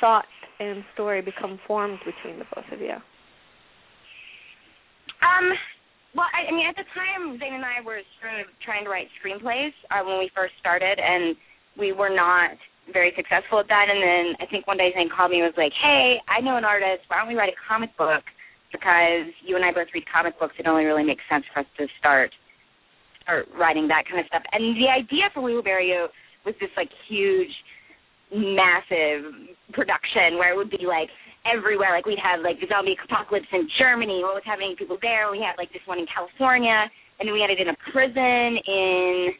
thought 0.01 0.25
and 0.59 0.83
story 0.93 1.21
become 1.21 1.59
formed 1.67 1.99
between 1.99 2.39
the 2.39 2.45
both 2.55 2.65
of 2.71 2.79
you? 2.79 2.95
Um, 5.21 5.53
well, 6.15 6.31
I, 6.31 6.47
I 6.47 6.51
mean, 6.55 6.63
at 6.63 6.79
the 6.79 6.87
time, 6.95 7.35
Zane 7.43 7.59
and 7.59 7.67
I 7.67 7.83
were 7.83 7.99
sort 8.23 8.39
of 8.39 8.47
trying 8.63 8.87
to 8.87 8.89
write 8.89 9.11
screenplays 9.19 9.75
uh, 9.91 9.99
when 10.07 10.17
we 10.17 10.31
first 10.31 10.55
started, 10.63 10.95
and 10.95 11.35
we 11.75 11.91
were 11.91 12.09
not 12.09 12.55
very 12.95 13.11
successful 13.19 13.59
at 13.59 13.67
that. 13.67 13.91
And 13.91 13.99
then 13.99 14.25
I 14.39 14.47
think 14.47 14.63
one 14.65 14.79
day 14.79 14.95
Zane 14.95 15.11
called 15.11 15.35
me 15.35 15.43
and 15.43 15.51
was 15.51 15.59
like, 15.59 15.75
"Hey, 15.75 16.17
I 16.31 16.39
know 16.39 16.55
an 16.55 16.63
artist. 16.63 17.03
Why 17.11 17.19
don't 17.19 17.27
we 17.27 17.35
write 17.35 17.51
a 17.51 17.59
comic 17.67 17.91
book? 17.99 18.23
Because 18.71 19.27
you 19.43 19.59
and 19.59 19.67
I 19.67 19.75
both 19.75 19.91
read 19.93 20.07
comic 20.07 20.39
books. 20.39 20.55
It 20.57 20.67
only 20.67 20.87
really 20.87 21.03
makes 21.03 21.23
sense 21.27 21.43
for 21.51 21.59
us 21.61 21.69
to 21.77 21.87
start 21.99 22.31
start 23.23 23.51
writing 23.51 23.91
that 23.91 24.07
kind 24.07 24.23
of 24.23 24.25
stuff." 24.31 24.43
And 24.55 24.79
the 24.79 24.87
idea 24.87 25.27
for 25.35 25.43
Wheelbarrow 25.43 26.07
was 26.47 26.55
this 26.63 26.71
like 26.79 26.89
huge, 27.11 27.51
massive 28.31 29.51
production 29.75 30.39
where 30.39 30.53
it 30.53 30.57
would 30.57 30.71
be 30.71 30.87
like 30.87 31.11
everywhere. 31.45 31.93
Like 31.93 32.05
we'd 32.05 32.21
have 32.21 32.41
like 32.41 32.59
the 32.59 32.67
zombie 32.67 32.97
apocalypse 32.97 33.49
in 33.53 33.69
Germany. 33.77 34.25
What 34.25 34.35
was 34.35 34.45
having 34.45 34.75
people 34.77 34.97
there? 35.01 35.29
We 35.31 35.39
had 35.39 35.55
like 35.57 35.71
this 35.71 35.85
one 35.85 36.01
in 36.01 36.09
California, 36.09 36.89
and 37.21 37.29
then 37.29 37.33
we 37.33 37.41
had 37.41 37.53
it 37.53 37.61
in 37.61 37.69
a 37.69 37.77
prison 37.93 38.57
in 38.65 39.31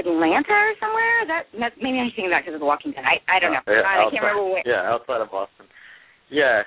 Atlanta 0.00 0.56
or 0.56 0.74
somewhere. 0.80 1.16
That, 1.28 1.44
that 1.60 1.72
maybe 1.80 2.00
I'm 2.00 2.08
thinking 2.12 2.32
that 2.32 2.44
because 2.44 2.56
of 2.56 2.62
The 2.64 2.68
Walking 2.68 2.92
Dead. 2.92 3.04
I 3.04 3.20
I 3.28 3.36
don't 3.40 3.52
know. 3.52 3.64
Yeah, 3.68 3.84
I 3.84 4.04
outside, 4.04 4.12
can't 4.16 4.24
remember 4.24 4.48
where. 4.52 4.64
Yeah, 4.64 4.82
outside 4.92 5.20
of 5.20 5.30
Boston. 5.30 5.68
Yeah. 6.32 6.64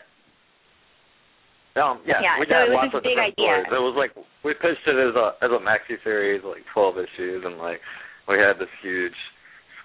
Um, 1.78 2.02
yeah, 2.04 2.20
Yeah, 2.20 2.36
we 2.42 2.50
so 2.50 2.58
it 2.60 2.74
was 2.74 2.82
lots 2.82 2.92
this 2.92 2.98
of 2.98 3.04
big 3.06 3.20
idea. 3.22 3.64
stories. 3.64 3.72
It 3.72 3.84
was 3.84 3.96
like 3.96 4.12
we 4.44 4.52
pitched 4.58 4.84
it 4.90 4.98
as 5.00 5.16
a 5.16 5.38
as 5.40 5.52
a 5.54 5.62
maxi 5.62 5.96
series, 6.04 6.42
like 6.44 6.66
twelve 6.74 6.98
issues, 6.98 7.46
and 7.46 7.58
like 7.58 7.80
we 8.28 8.36
had 8.36 8.58
this 8.60 8.72
huge 8.82 9.16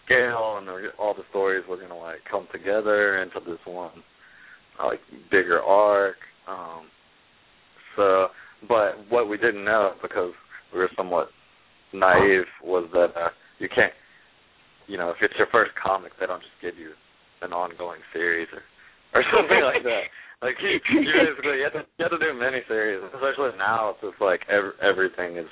scale, 0.04 0.58
and 0.58 0.66
all 0.98 1.14
the 1.14 1.28
stories 1.30 1.62
were 1.68 1.76
gonna 1.76 1.96
like 1.96 2.24
come 2.28 2.48
together 2.50 3.22
into 3.22 3.38
this 3.46 3.60
one 3.64 3.92
like 4.82 5.00
bigger 5.30 5.60
arc. 5.60 6.16
Um, 6.48 6.86
so, 7.96 8.28
but 8.68 8.98
what 9.08 9.28
we 9.28 9.36
didn't 9.36 9.64
know 9.64 9.92
because 10.02 10.32
we 10.72 10.80
were 10.80 10.90
somewhat 10.96 11.28
naive 11.92 12.46
was 12.62 12.88
that 12.92 13.12
uh, 13.16 13.28
you 13.58 13.68
can't, 13.68 13.92
you 14.86 14.98
know, 14.98 15.10
if 15.10 15.16
it's 15.22 15.34
your 15.38 15.46
first 15.52 15.70
comic, 15.80 16.12
they 16.18 16.26
don't 16.26 16.42
just 16.42 16.58
give 16.60 16.78
you 16.78 16.92
an 17.42 17.52
ongoing 17.52 18.00
series 18.12 18.48
or 18.52 18.62
or 19.14 19.22
something 19.34 19.62
like 19.62 19.82
that. 19.84 20.10
Like 20.42 20.56
you, 20.60 20.76
you 20.76 21.08
basically 21.08 21.62
you 21.62 21.64
have 21.64 21.72
to 21.72 21.86
you 21.96 22.02
have 22.02 22.10
to 22.10 22.18
do 22.18 22.34
miniseries, 22.34 23.00
especially 23.14 23.56
now. 23.56 23.90
It's 23.90 24.02
just 24.02 24.20
like 24.20 24.40
every, 24.50 24.72
everything 24.82 25.38
is, 25.38 25.48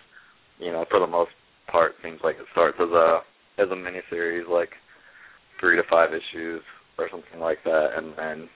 you 0.58 0.72
know, 0.72 0.84
for 0.90 1.00
the 1.00 1.06
most 1.06 1.30
part, 1.70 1.92
seems 2.02 2.20
like 2.22 2.36
it 2.36 2.46
starts 2.52 2.76
as 2.80 2.90
a 2.90 3.20
as 3.58 3.68
a 3.70 3.78
miniseries, 3.78 4.48
like 4.50 4.70
three 5.60 5.76
to 5.76 5.82
five 5.88 6.10
issues 6.10 6.60
or 6.98 7.08
something 7.10 7.40
like 7.40 7.58
that, 7.64 7.96
and 7.96 8.12
then 8.18 8.48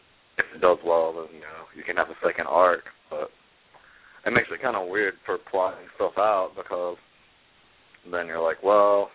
it 0.54 0.60
does 0.60 0.78
well, 0.84 1.12
then 1.12 1.34
you 1.34 1.40
know 1.40 1.66
you 1.76 1.82
can 1.82 1.96
have 1.96 2.10
a 2.10 2.18
second 2.24 2.46
arc. 2.46 2.84
But 3.10 3.30
it 4.26 4.32
makes 4.32 4.48
it 4.50 4.62
kind 4.62 4.76
of 4.76 4.88
weird 4.88 5.14
for 5.24 5.38
plotting 5.50 5.86
stuff 5.94 6.12
out 6.18 6.52
because 6.56 6.96
then 8.10 8.26
you're 8.26 8.42
like, 8.42 8.62
well, 8.62 9.10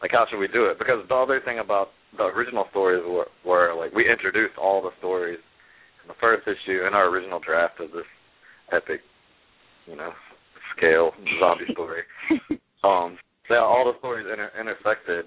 like 0.00 0.10
how 0.12 0.26
should 0.28 0.38
we 0.38 0.48
do 0.48 0.66
it? 0.66 0.78
Because 0.78 1.04
the 1.08 1.14
other 1.14 1.40
thing 1.44 1.58
about 1.58 1.88
the 2.16 2.24
original 2.24 2.66
stories 2.70 3.02
were, 3.06 3.28
were 3.44 3.74
like 3.74 3.94
we 3.94 4.10
introduced 4.10 4.58
all 4.60 4.82
the 4.82 4.90
stories 4.98 5.38
in 6.02 6.08
the 6.08 6.18
first 6.20 6.46
issue 6.46 6.86
in 6.86 6.94
our 6.94 7.08
original 7.08 7.40
draft 7.40 7.80
of 7.80 7.90
this 7.92 8.08
epic, 8.72 9.00
you 9.86 9.96
know, 9.96 10.10
scale 10.76 11.12
zombie 11.40 11.64
story. 11.72 12.02
um, 12.84 13.16
they 13.48 13.56
all 13.56 13.90
the 13.90 13.98
stories 13.98 14.26
inter- 14.30 14.52
intersected, 14.58 15.26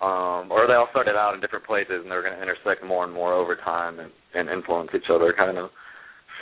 um, 0.00 0.52
or 0.52 0.66
they 0.66 0.74
all 0.74 0.88
started 0.90 1.16
out 1.16 1.34
in 1.34 1.40
different 1.40 1.64
places, 1.64 2.02
and 2.02 2.10
they 2.10 2.14
were 2.14 2.22
going 2.22 2.36
to 2.36 2.42
intersect 2.42 2.84
more 2.84 3.04
and 3.04 3.12
more 3.12 3.32
over 3.32 3.56
time 3.56 3.98
and, 3.98 4.10
and 4.34 4.50
influence 4.50 4.90
each 4.94 5.10
other, 5.10 5.32
kind 5.36 5.56
of. 5.56 5.70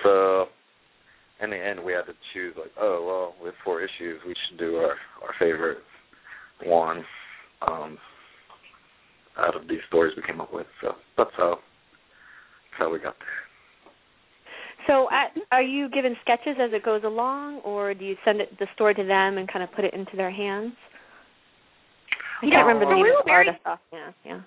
So, 0.02 0.46
in 1.40 1.50
the 1.50 1.56
end, 1.56 1.82
we 1.84 1.92
had 1.92 2.06
to 2.06 2.14
choose 2.32 2.54
like, 2.58 2.73
oh 2.80 3.04
well, 3.06 3.44
with 3.44 3.54
four 3.64 3.80
issues, 3.80 4.20
we 4.26 4.34
should 4.49 4.58
do 4.58 4.76
our 4.76 4.96
our 5.23 5.34
favorite 5.38 5.78
one 6.64 7.05
um, 7.66 7.98
out 9.38 9.57
of 9.57 9.68
these 9.68 9.81
stories 9.88 10.14
we 10.16 10.22
came 10.22 10.40
up 10.40 10.52
with. 10.52 10.66
So 10.81 10.92
that's 11.16 11.31
how 11.37 11.50
that's 11.50 12.79
how 12.79 12.92
we 12.92 12.98
got 12.98 13.14
there. 13.18 13.44
So, 14.87 15.09
at, 15.11 15.33
are 15.50 15.62
you 15.62 15.88
given 15.88 16.14
sketches 16.20 16.57
as 16.61 16.70
it 16.72 16.85
goes 16.85 17.02
along, 17.05 17.61
or 17.64 17.94
do 17.94 18.05
you 18.05 18.16
send 18.24 18.40
it 18.40 18.59
the 18.59 18.66
story 18.74 18.94
to 18.94 19.05
them 19.05 19.38
and 19.38 19.50
kind 19.50 19.62
of 19.62 19.72
put 19.72 19.85
it 19.85 19.94
into 19.94 20.16
their 20.16 20.31
hands? 20.31 20.72
I 22.42 22.47
Yeah, 22.47 22.51
can't 22.57 22.66
remember 22.66 22.87
the 22.87 22.94
name 23.03 23.14
of 23.18 23.25
the 23.25 23.31
artist. 23.31 23.59
off- 23.66 23.81
Yeah, 23.92 24.11
yeah. 24.25 24.40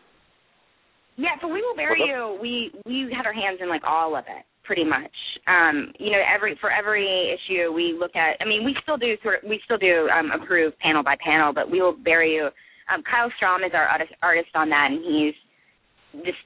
Yeah, 1.15 1.35
for 1.41 1.47
We 1.47 1.61
Will 1.61 1.75
Bury 1.75 2.01
You, 2.05 2.37
we 2.39 2.71
we 2.85 3.11
had 3.11 3.25
our 3.25 3.33
hands 3.33 3.59
in 3.61 3.69
like 3.69 3.81
all 3.83 4.15
of 4.15 4.25
it, 4.27 4.45
pretty 4.63 4.83
much. 4.83 5.11
Um, 5.47 5.91
you 5.97 6.11
know, 6.11 6.21
every 6.31 6.55
for 6.61 6.69
every 6.69 7.33
issue 7.33 7.71
we 7.73 7.93
look 7.97 8.15
at. 8.15 8.37
I 8.39 8.45
mean, 8.45 8.63
we 8.63 8.75
still 8.83 8.97
do 8.97 9.17
sort 9.23 9.43
of 9.43 9.49
we 9.49 9.59
still 9.65 9.77
do 9.79 10.07
um, 10.09 10.29
approve 10.31 10.77
panel 10.79 11.01
by 11.01 11.15
panel, 11.23 11.53
but 11.53 11.69
We 11.71 11.81
Will 11.81 11.93
Bury 11.93 12.35
You. 12.35 12.49
Um, 12.93 13.01
Kyle 13.03 13.31
Strahm 13.41 13.65
is 13.65 13.73
our 13.73 13.87
artist 13.87 14.13
artist 14.21 14.49
on 14.55 14.69
that, 14.69 14.91
and 14.91 15.03
he's 15.03 16.23
just 16.23 16.37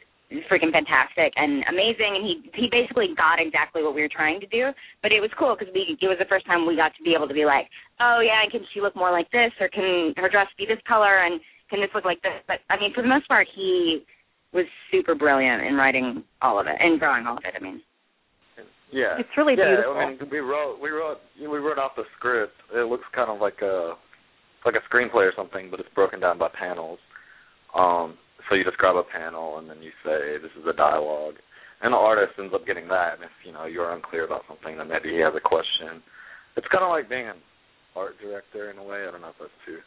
freaking 0.50 0.72
fantastic 0.72 1.34
and 1.36 1.64
amazing. 1.68 2.16
And 2.16 2.24
he 2.24 2.34
he 2.56 2.66
basically 2.72 3.12
got 3.16 3.40
exactly 3.40 3.84
what 3.84 3.96
we 3.96 4.02
were 4.02 4.12
trying 4.12 4.40
to 4.40 4.48
do. 4.48 4.72
But 5.02 5.12
it 5.12 5.20
was 5.20 5.30
cool 5.38 5.56
because 5.58 5.74
we 5.74 5.98
it 6.00 6.08
was 6.08 6.20
the 6.20 6.30
first 6.30 6.46
time 6.46 6.66
we 6.66 6.76
got 6.76 6.96
to 6.96 7.04
be 7.04 7.14
able 7.16 7.28
to 7.28 7.34
be 7.34 7.46
like, 7.46 7.68
oh 8.00 8.24
yeah, 8.24 8.42
can 8.50 8.62
she 8.74 8.82
look 8.82 8.96
more 8.96 9.12
like 9.12 9.30
this, 9.32 9.52
or 9.60 9.68
can 9.68 10.14
her 10.18 10.30
dress 10.30 10.48
be 10.58 10.66
this 10.66 10.82
color, 10.88 11.24
and 11.24 11.40
can 11.70 11.82
this 11.82 11.92
look 11.94 12.06
like 12.06 12.22
this? 12.22 12.40
But 12.48 12.64
I 12.70 12.80
mean, 12.80 12.94
for 12.94 13.02
the 13.02 13.12
most 13.12 13.28
part, 13.28 13.48
he 13.56 14.04
was 14.54 14.66
super 14.92 15.16
brilliant 15.16 15.64
in 15.64 15.76
writing 15.76 16.24
all 16.42 16.60
of 16.60 16.68
it 16.68 16.76
and 16.80 17.00
drawing 17.00 17.26
all 17.26 17.38
of 17.38 17.44
it. 17.46 17.54
I 17.56 17.64
mean, 17.64 17.82
Yeah, 18.92 19.16
It's 19.20 19.30
really 19.38 19.56
yeah, 19.58 19.76
beautiful. 19.76 19.96
I 19.96 20.10
mean, 20.12 20.20
we 20.30 20.40
wrote 20.40 20.80
we 20.82 20.90
wrote 20.90 21.20
we 21.40 21.60
wrote 21.60 21.78
off 21.80 21.96
the 21.96 22.04
script. 22.18 22.56
It 22.74 22.88
looks 22.88 23.06
kind 23.16 23.30
of 23.30 23.40
like 23.40 23.62
a 23.62 23.96
like 24.66 24.76
a 24.76 24.84
screenplay 24.94 25.26
or 25.26 25.34
something, 25.36 25.70
but 25.72 25.80
it's 25.80 25.90
broken 25.96 26.20
down 26.20 26.38
by 26.38 26.50
panels. 26.50 27.00
Um, 27.74 28.18
so 28.50 28.56
you 28.56 28.64
describe 28.64 28.96
a 28.96 29.04
panel 29.04 29.58
and 29.60 29.70
then 29.70 29.82
you 29.82 29.92
say 30.04 30.38
this 30.42 30.52
is 30.60 30.66
a 30.68 30.74
dialogue, 30.74 31.36
and 31.82 31.94
the 31.94 31.98
artist 31.98 32.34
ends 32.40 32.54
up 32.54 32.66
getting 32.66 32.88
that. 32.90 33.16
And 33.16 33.24
if 33.24 33.32
you 33.46 33.52
know 33.54 33.66
you're 33.66 33.92
unclear 33.94 34.26
about 34.26 34.44
something, 34.48 34.78
then 34.78 34.88
maybe 34.88 35.10
he 35.10 35.20
has 35.20 35.34
a 35.36 35.42
question. 35.42 36.02
It's 36.58 36.68
kind 36.72 36.84
of 36.84 36.90
like 36.92 37.10
being 37.10 37.28
an 37.28 37.40
art 37.96 38.16
director 38.22 38.72
in 38.72 38.78
a 38.78 38.84
way. 38.84 39.06
I 39.08 39.12
don't 39.12 39.22
know 39.22 39.30
if 39.34 39.40
that's 39.40 39.62
too 39.66 39.80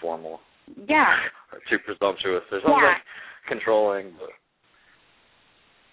formal 0.00 0.40
yeah, 0.88 1.14
or 1.52 1.60
too 1.70 1.78
presumptuous. 1.84 2.42
There's 2.50 2.62
something 2.62 2.82
Yeah. 2.82 2.98
like 2.98 3.06
controlling, 3.48 4.12
but 4.18 4.30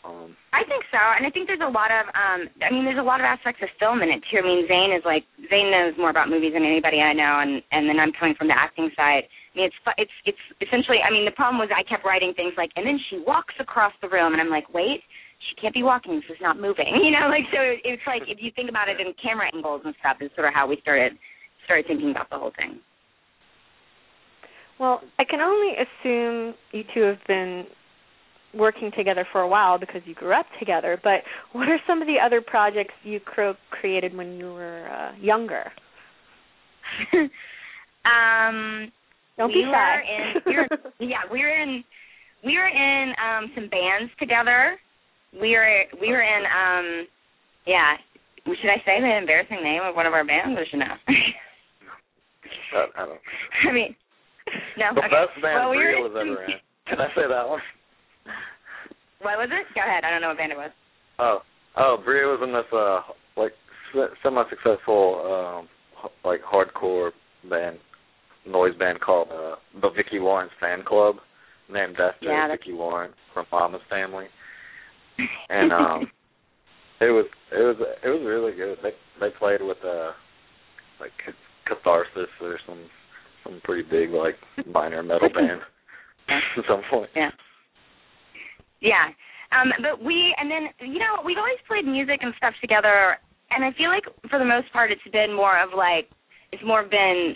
um, 0.04 0.36
I 0.52 0.68
think 0.68 0.84
so. 0.92 1.00
And 1.00 1.24
I 1.24 1.32
think 1.32 1.48
there's 1.48 1.64
a 1.64 1.72
lot 1.72 1.88
of, 1.88 2.12
um, 2.12 2.52
I 2.60 2.70
mean, 2.72 2.84
there's 2.84 3.00
a 3.00 3.06
lot 3.06 3.24
of 3.24 3.26
aspects 3.26 3.64
of 3.64 3.72
film 3.80 4.04
in 4.04 4.12
it 4.12 4.20
too. 4.28 4.44
I 4.44 4.46
mean, 4.46 4.68
Zane 4.68 4.92
is 4.92 5.04
like 5.08 5.24
Zane 5.48 5.72
knows 5.72 5.96
more 5.96 6.12
about 6.12 6.28
movies 6.28 6.52
than 6.52 6.68
anybody 6.68 7.00
I 7.00 7.16
know, 7.16 7.40
and 7.40 7.64
and 7.72 7.88
then 7.88 8.00
I'm 8.04 8.12
coming 8.12 8.36
from 8.36 8.52
the 8.52 8.58
acting 8.58 8.92
side. 8.96 9.24
I 9.24 9.52
mean, 9.56 9.66
it's 9.72 9.80
it's 9.96 10.18
it's 10.28 10.44
essentially. 10.60 11.00
I 11.00 11.10
mean, 11.10 11.24
the 11.24 11.36
problem 11.36 11.56
was 11.56 11.72
I 11.72 11.88
kept 11.88 12.04
writing 12.04 12.36
things 12.36 12.54
like, 12.60 12.72
and 12.76 12.84
then 12.84 13.00
she 13.10 13.24
walks 13.24 13.56
across 13.64 13.96
the 14.04 14.12
room, 14.12 14.36
and 14.36 14.44
I'm 14.44 14.52
like, 14.52 14.68
wait, 14.76 15.00
she 15.40 15.56
can't 15.56 15.74
be 15.74 15.84
walking. 15.84 16.20
This 16.20 16.36
is 16.36 16.44
not 16.44 16.60
moving. 16.60 16.92
You 17.04 17.12
know, 17.16 17.32
like 17.32 17.48
so. 17.56 17.60
It's 17.64 18.04
like 18.04 18.28
if 18.28 18.44
you 18.44 18.52
think 18.56 18.68
about 18.68 18.92
it 18.92 19.00
in 19.00 19.16
camera 19.24 19.48
angles 19.56 19.82
and 19.88 19.96
stuff, 20.04 20.20
is 20.20 20.32
sort 20.36 20.48
of 20.48 20.54
how 20.54 20.68
we 20.68 20.78
started 20.84 21.16
started 21.64 21.88
thinking 21.88 22.12
about 22.12 22.28
the 22.30 22.38
whole 22.38 22.52
thing. 22.60 22.80
Well, 24.80 25.00
I 25.20 25.24
can 25.24 25.40
only 25.40 25.80
assume 25.80 26.56
you 26.76 26.84
two 26.94 27.08
have 27.08 27.24
been 27.28 27.66
working 28.54 28.92
together 28.96 29.26
for 29.32 29.42
a 29.42 29.48
while 29.48 29.78
because 29.80 30.02
you 30.06 30.14
grew 30.16 30.34
up 30.34 30.46
together. 30.60 31.00
But 31.04 31.22
what 31.54 31.68
are 31.70 31.80
some 31.88 32.02
of 32.02 32.08
the 32.08 32.18
other 32.24 32.42
projects 32.42 32.94
you 33.04 33.20
cro- 33.20 33.56
created 33.72 34.16
when 34.16 34.34
you 34.34 34.54
were 34.54 34.88
uh, 34.90 35.12
younger? 35.20 35.72
um, 38.06 38.92
Don't 39.38 39.48
we 39.50 39.62
be 39.62 39.66
were 39.66 39.74
shy. 39.74 40.02
in 40.06 40.42
we 40.46 40.56
were, 40.58 40.68
yeah 41.00 41.22
we 41.32 41.40
were 41.40 41.50
in 41.62 41.84
we 42.46 42.58
were 42.58 42.68
in 42.68 43.14
um 43.18 43.50
some 43.56 43.70
bands 43.70 44.12
together 44.20 44.78
we 45.42 45.52
were 45.52 45.84
we 46.00 46.10
were 46.10 46.22
in 46.22 46.44
um 46.46 47.08
yeah 47.66 47.96
should 48.46 48.70
i 48.70 48.78
say 48.86 49.00
the 49.02 49.18
embarrassing 49.18 49.64
name 49.64 49.82
of 49.82 49.96
one 49.96 50.06
of 50.06 50.14
our 50.14 50.26
bands 50.26 50.60
or 50.60 50.66
should 50.70 50.80
no 50.80 50.86
I, 50.86 50.92
I 53.02 53.06
don't. 53.06 53.20
i 53.70 53.72
mean 53.72 53.96
no 54.78 54.86
The 54.94 55.00
okay 55.00 55.10
best 55.10 55.42
band 55.42 55.56
well, 55.56 55.70
we 55.72 55.78
were 55.78 55.84
Bréa 55.84 56.04
was 56.04 56.12
ever 56.20 56.44
in. 56.44 56.52
Can 56.88 57.00
I 57.00 57.08
say 57.16 57.28
that 57.28 57.48
one? 57.48 57.62
What 59.24 59.40
was 59.40 59.50
it 59.52 59.66
go 59.74 59.82
ahead 59.82 60.04
i 60.04 60.12
don't 60.12 60.22
know 60.22 60.30
what 60.30 60.38
band 60.38 60.52
it 60.52 60.58
was 60.58 60.72
Oh, 61.20 61.40
oh, 61.78 61.98
Bréa 62.06 62.26
was 62.26 62.42
in 62.44 62.54
this 62.54 62.66
uh 62.74 63.02
like 63.40 63.54
semi-successful 64.24 65.60
um 65.62 66.10
like 66.26 66.42
hardcore 66.42 67.12
band 67.50 67.78
noise 68.48 68.76
band 68.78 69.00
called 69.00 69.28
uh 69.32 69.56
the 69.80 69.90
Vicki 69.96 70.20
Lawrence 70.20 70.52
Fan 70.60 70.84
Club, 70.86 71.18
named 71.70 71.98
after 72.00 72.26
Yeah, 72.26 72.48
Vicki 72.50 72.72
Lawrence 72.72 73.16
from 73.34 73.46
Mama's 73.52 73.82
Family, 73.90 74.26
and 75.50 75.72
um 75.72 76.12
it 77.02 77.12
was 77.12 77.26
it 77.52 77.62
was 77.62 77.78
it 78.04 78.10
was 78.10 78.22
really 78.26 78.56
good. 78.56 78.78
They 78.82 78.92
they 79.20 79.34
played 79.38 79.62
with 79.62 79.78
uh 79.86 80.12
like 81.00 81.12
Catharsis 81.68 82.30
or 82.42 82.60
some 82.68 82.90
some 83.44 83.62
pretty 83.64 83.88
big 83.90 84.10
like 84.10 84.36
minor 84.66 85.04
metal 85.04 85.30
band 85.34 85.62
at 86.30 86.64
some 86.68 86.82
point. 86.90 87.10
Yeah. 87.16 87.30
Yeah. 88.84 89.08
Um, 89.56 89.72
but 89.80 90.04
we 90.04 90.36
and 90.38 90.52
then 90.52 90.68
you 90.84 91.00
know, 91.00 91.24
we've 91.24 91.40
always 91.40 91.62
played 91.68 91.88
music 91.88 92.20
and 92.22 92.34
stuff 92.38 92.54
together 92.60 93.18
and 93.56 93.64
I 93.64 93.72
feel 93.78 93.90
like 93.90 94.06
for 94.30 94.40
the 94.40 94.46
most 94.46 94.72
part, 94.74 94.92
it's 94.92 95.02
been 95.12 95.34
more 95.34 95.62
of 95.62 95.70
like 95.76 96.10
it's 96.52 96.64
more 96.66 96.84
been 96.84 97.36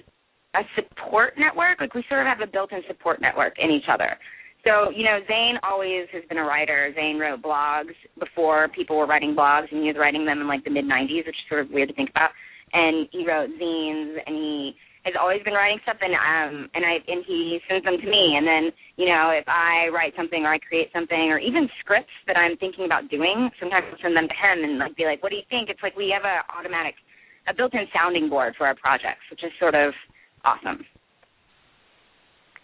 a 0.56 0.62
support 0.76 1.34
network. 1.38 1.80
Like 1.80 1.94
we 1.94 2.04
sort 2.10 2.22
of 2.22 2.28
have 2.28 2.42
a 2.42 2.52
built-in 2.52 2.82
support 2.88 3.22
network 3.22 3.54
in 3.60 3.70
each 3.70 3.86
other. 3.92 4.18
So, 4.64 4.90
you 4.90 5.04
know, 5.04 5.20
Zane 5.28 5.56
always 5.64 6.08
has 6.12 6.24
been 6.28 6.40
a 6.40 6.44
writer. 6.44 6.92
Zane 6.96 7.20
wrote 7.20 7.42
blogs 7.42 7.94
before 8.20 8.68
people 8.70 8.98
were 8.98 9.06
writing 9.06 9.36
blogs, 9.38 9.72
and 9.72 9.82
he 9.82 9.88
was 9.88 9.96
writing 9.98 10.26
them 10.26 10.42
in 10.42 10.48
like 10.48 10.64
the 10.64 10.72
mid 10.72 10.86
'90s, 10.86 11.26
which 11.26 11.38
is 11.38 11.48
sort 11.48 11.62
of 11.62 11.72
weird 11.72 11.90
to 11.90 11.96
think 11.96 12.10
about. 12.10 12.32
And 12.74 13.08
he 13.12 13.26
wrote 13.26 13.50
zines, 13.62 14.18
and 14.26 14.36
he 14.36 14.76
has 15.08 15.16
always 15.16 15.42
been 15.44 15.56
writing 15.56 15.80
stuff, 15.84 15.98
and 16.04 16.12
um, 16.12 16.68
and 16.76 16.84
I 16.84 17.00
and 17.08 17.24
he 17.24 17.60
sends 17.68 17.88
them 17.88 17.96
to 17.96 18.08
me. 18.08 18.36
And 18.36 18.46
then, 18.46 18.72
you 19.00 19.08
know, 19.08 19.32
if 19.32 19.48
I 19.48 19.88
write 19.96 20.12
something 20.20 20.44
or 20.44 20.52
I 20.52 20.60
create 20.60 20.92
something, 20.92 21.32
or 21.32 21.40
even 21.40 21.72
scripts 21.80 22.12
that 22.28 22.36
I'm 22.36 22.60
thinking 22.60 22.86
about 22.86 23.10
doing, 23.10 23.50
sometimes 23.60 23.88
I'll 23.88 24.04
send 24.04 24.16
them 24.16 24.28
to 24.28 24.38
him 24.38 24.68
and 24.68 24.78
like 24.78 24.96
be 25.00 25.08
like, 25.08 25.24
"What 25.24 25.32
do 25.32 25.40
you 25.40 25.48
think?" 25.50 25.72
It's 25.72 25.82
like 25.82 25.96
we 25.96 26.12
have 26.12 26.28
a 26.28 26.44
automatic, 26.52 26.96
a 27.48 27.56
built-in 27.56 27.88
sounding 27.96 28.30
board 28.30 28.56
for 28.58 28.68
our 28.68 28.76
projects, 28.76 29.24
which 29.32 29.44
is 29.44 29.52
sort 29.60 29.76
of 29.76 29.96
awesome. 30.44 30.84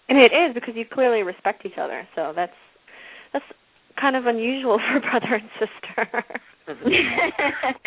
And 0.10 0.20
it 0.20 0.36
is 0.36 0.54
because 0.54 0.76
you 0.76 0.86
clearly 0.86 1.24
respect 1.24 1.66
each 1.66 1.80
other. 1.80 2.08
So 2.16 2.34
that's 2.36 2.60
that's 3.32 3.46
kind 4.00 4.16
of 4.16 4.26
unusual 4.26 4.80
for 4.92 5.00
brother 5.00 5.40
and 5.40 5.50
sister. 5.56 6.24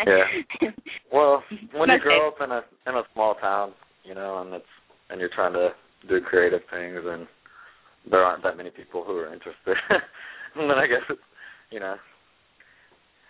yeah. 0.05 0.71
Well, 1.11 1.43
when 1.73 1.89
you 1.89 1.99
grow 1.99 2.27
up 2.27 2.37
in 2.41 2.51
a 2.51 2.61
in 2.87 2.95
a 2.95 3.03
small 3.13 3.35
town, 3.35 3.73
you 4.07 4.15
know, 4.15 4.41
and 4.41 4.53
it's 4.53 4.73
and 5.09 5.19
you're 5.19 5.33
trying 5.33 5.53
to 5.53 5.69
do 6.07 6.21
creative 6.21 6.61
things, 6.71 6.99
and 7.03 7.27
there 8.09 8.23
aren't 8.23 8.43
that 8.43 8.57
many 8.57 8.69
people 8.69 9.03
who 9.03 9.17
are 9.17 9.33
interested, 9.33 9.75
and 10.55 10.69
then 10.69 10.77
I 10.77 10.87
guess 10.87 11.03
it's, 11.09 11.21
you 11.71 11.79
know, 11.79 11.95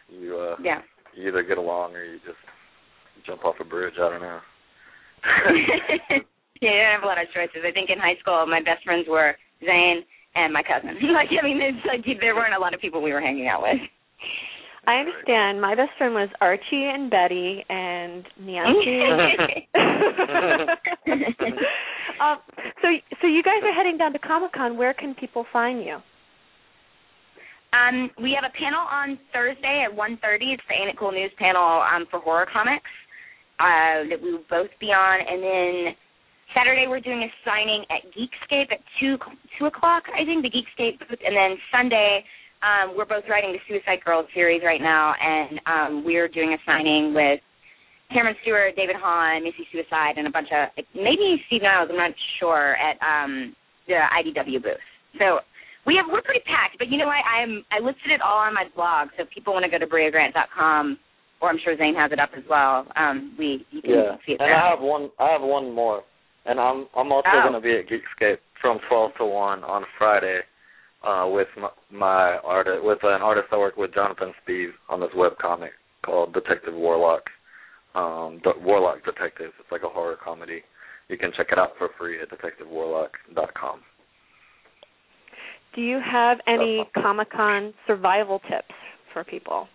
you 0.09 0.37
uh, 0.37 0.55
yeah. 0.63 0.81
you 1.15 1.27
either 1.27 1.43
get 1.43 1.57
along 1.57 1.95
or 1.95 2.03
you 2.03 2.19
just 2.25 2.37
jump 3.25 3.45
off 3.45 3.55
a 3.59 3.65
bridge. 3.65 3.95
I 3.97 4.09
don't 4.09 4.21
know. 4.21 4.39
yeah, 6.61 6.61
you 6.61 6.69
don't 6.69 6.95
have 6.95 7.03
a 7.03 7.07
lot 7.07 7.21
of 7.21 7.27
choices. 7.33 7.65
I 7.65 7.71
think 7.71 7.89
in 7.89 7.97
high 7.97 8.17
school, 8.19 8.45
my 8.45 8.61
best 8.61 8.83
friends 8.85 9.07
were 9.09 9.33
Zane 9.65 10.03
and 10.35 10.53
my 10.53 10.61
cousin. 10.61 10.93
like, 11.13 11.29
I 11.33 11.43
mean, 11.43 11.59
it's 11.61 11.85
like 11.85 12.05
there 12.21 12.35
weren't 12.35 12.55
a 12.55 12.59
lot 12.59 12.73
of 12.73 12.81
people 12.81 13.01
we 13.01 13.13
were 13.13 13.21
hanging 13.21 13.47
out 13.47 13.61
with. 13.61 13.81
I 14.88 15.04
understand. 15.04 15.62
My 15.62 15.76
best 15.76 15.91
friend 15.97 16.13
was 16.13 16.30
Archie 16.39 16.88
and 16.88 17.12
Betty 17.12 17.65
and 17.69 18.23
Nancy. 18.39 19.67
um, 22.23 22.38
so, 22.82 22.88
so 23.21 23.28
you 23.28 23.43
guys 23.43 23.60
are 23.63 23.73
heading 23.73 23.97
down 23.97 24.13
to 24.13 24.19
Comic 24.19 24.54
Con. 24.54 24.78
Where 24.78 24.93
can 24.93 25.13
people 25.13 25.45
find 25.52 25.84
you? 25.84 25.97
Um, 27.76 28.10
we 28.23 28.32
have 28.39 28.50
a 28.50 28.54
panel 28.58 28.80
on 28.80 29.19
Thursday 29.34 29.84
at 29.86 29.93
one 29.93 30.17
thirty. 30.21 30.54
It's 30.54 30.63
the 30.69 30.76
Ain't 30.76 30.89
It 30.89 30.97
Cool 30.97 31.12
News 31.12 31.34
panel 31.38 31.84
um, 31.84 32.06
for 32.10 32.21
horror 32.21 32.47
comics 32.52 32.89
uh, 33.60 34.08
that 34.10 34.21
we 34.23 34.32
will 34.32 34.45
both 34.50 34.69
be 34.80 34.88
on. 34.88 35.19
And 35.19 35.43
then 35.43 35.93
Saturday 36.56 36.86
we're 36.88 37.02
doing 37.02 37.23
a 37.28 37.32
signing 37.43 37.84
at 37.91 38.06
Geekscape 38.15 38.71
at 38.71 38.80
2, 39.02 39.17
2 39.60 39.65
o'clock, 39.65 40.04
I 40.15 40.23
think, 40.23 40.43
the 40.43 40.50
Geekscape 40.50 41.00
booth. 41.00 41.19
And 41.26 41.36
then 41.36 41.58
Sunday 41.76 42.23
um, 42.63 42.98
we're 42.98 43.06
both 43.06 43.24
writing 43.30 43.54
the 43.54 43.60
Suicide 43.67 44.04
Girls 44.04 44.26
series 44.34 44.62
right 44.65 44.82
now, 44.82 45.13
and 45.20 45.62
um, 45.65 46.04
we're 46.06 46.28
doing 46.28 46.54
a 46.54 46.58
signing 46.65 47.13
with 47.13 47.39
Cameron 48.12 48.36
Stewart, 48.41 48.76
David 48.76 48.96
Hahn, 48.98 49.43
Missy 49.43 49.67
Suicide, 49.72 50.17
and 50.17 50.28
a 50.28 50.32
bunch 50.32 50.48
of, 50.52 50.70
maybe 50.96 51.41
Steve 51.48 51.62
Niles, 51.62 51.89
I'm 51.91 51.98
not 51.98 52.12
sure, 52.39 52.76
at 52.78 52.98
um, 53.04 53.56
the 53.88 53.93
IDW 53.93 54.63
booth. 54.63 54.86
So 55.20 55.39
we 55.86 55.96
have 55.96 56.06
we're 56.12 56.22
pretty 56.22 56.43
packed, 56.46 56.78
but 56.80 56.89
you 56.89 56.98
know 56.98 57.08
what? 57.08 57.24
I'm 57.24 57.63
I 57.72 57.80
listed 57.80 58.12
it 58.12 58.22
all 58.22 58.39
on 58.39 58.54
my 58.54 58.65
blog, 58.76 59.10
so 59.17 59.24
if 59.24 59.30
people 59.30 59.54
want 59.54 59.63
to 59.65 59.72
go 59.72 59.78
to 59.78 59.88
BreaGrant.com, 59.88 60.98
or 61.41 61.50
I'm 61.50 61.60
sure 61.63 61.78
Zane 61.78 61.96
has 61.96 62.12
it 62.12 62.20
up 62.20 62.32
as 62.36 62.43
well. 62.50 62.88
Um, 62.96 63.36
we 63.38 63.65
you 63.72 63.82
can 63.82 63.91
yeah, 63.91 64.15
see 64.26 64.34
it 64.34 64.41
and. 64.41 64.52
I 64.52 64.70
have 64.70 64.82
one. 64.82 65.10
I 65.20 65.32
have 65.32 65.41
one 65.41 65.74
more, 65.74 66.04
and 66.46 66.60
I'm 66.60 66.88
I'm 66.96 67.12
also 67.12 67.30
Oh. 67.32 67.41
going 67.50 67.54
to 67.54 67.62
be 67.62 67.78
at 67.78 67.88
Geekscape 67.88 68.39
from 68.62 68.80
12 68.89 69.12
to 69.20 69.26
1 69.26 69.63
on 69.63 69.86
Friday 69.98 70.41
uh, 71.08 71.28
with 71.28 71.48
my, 71.58 71.70
my 71.91 72.38
artist 72.43 72.84
with 72.84 73.00
an 73.04 73.22
artist 73.22 73.48
I 73.52 73.58
work 73.58 73.78
with, 73.78 73.93
Jonathan 73.93 74.34
Speed, 74.43 74.70
on 74.89 75.00
this 75.00 75.10
web 75.15 75.34
comic 75.39 75.72
called 76.06 76.34
Detective 76.34 76.74
Warlock. 76.74 77.24
Um, 77.96 78.41
the 78.43 78.52
Warlock 78.60 79.04
Detectives. 79.06 79.54
It's 79.60 79.72
like 79.72 79.84
a 79.84 79.89
horror 79.89 80.17
comedy. 80.24 80.62
You 81.10 81.17
can 81.17 81.32
check 81.36 81.48
it 81.52 81.58
out 81.58 81.72
for 81.78 81.89
free 81.98 82.20
at 82.22 82.30
detectivewarlock.com. 82.30 83.80
Do 85.76 85.82
you 85.82 86.00
have 86.04 86.38
any 86.48 86.84
Comic 87.02 87.32
Con 87.32 87.74
survival 87.86 88.39
tips 88.50 88.74
for 89.13 89.24
people? 89.24 89.67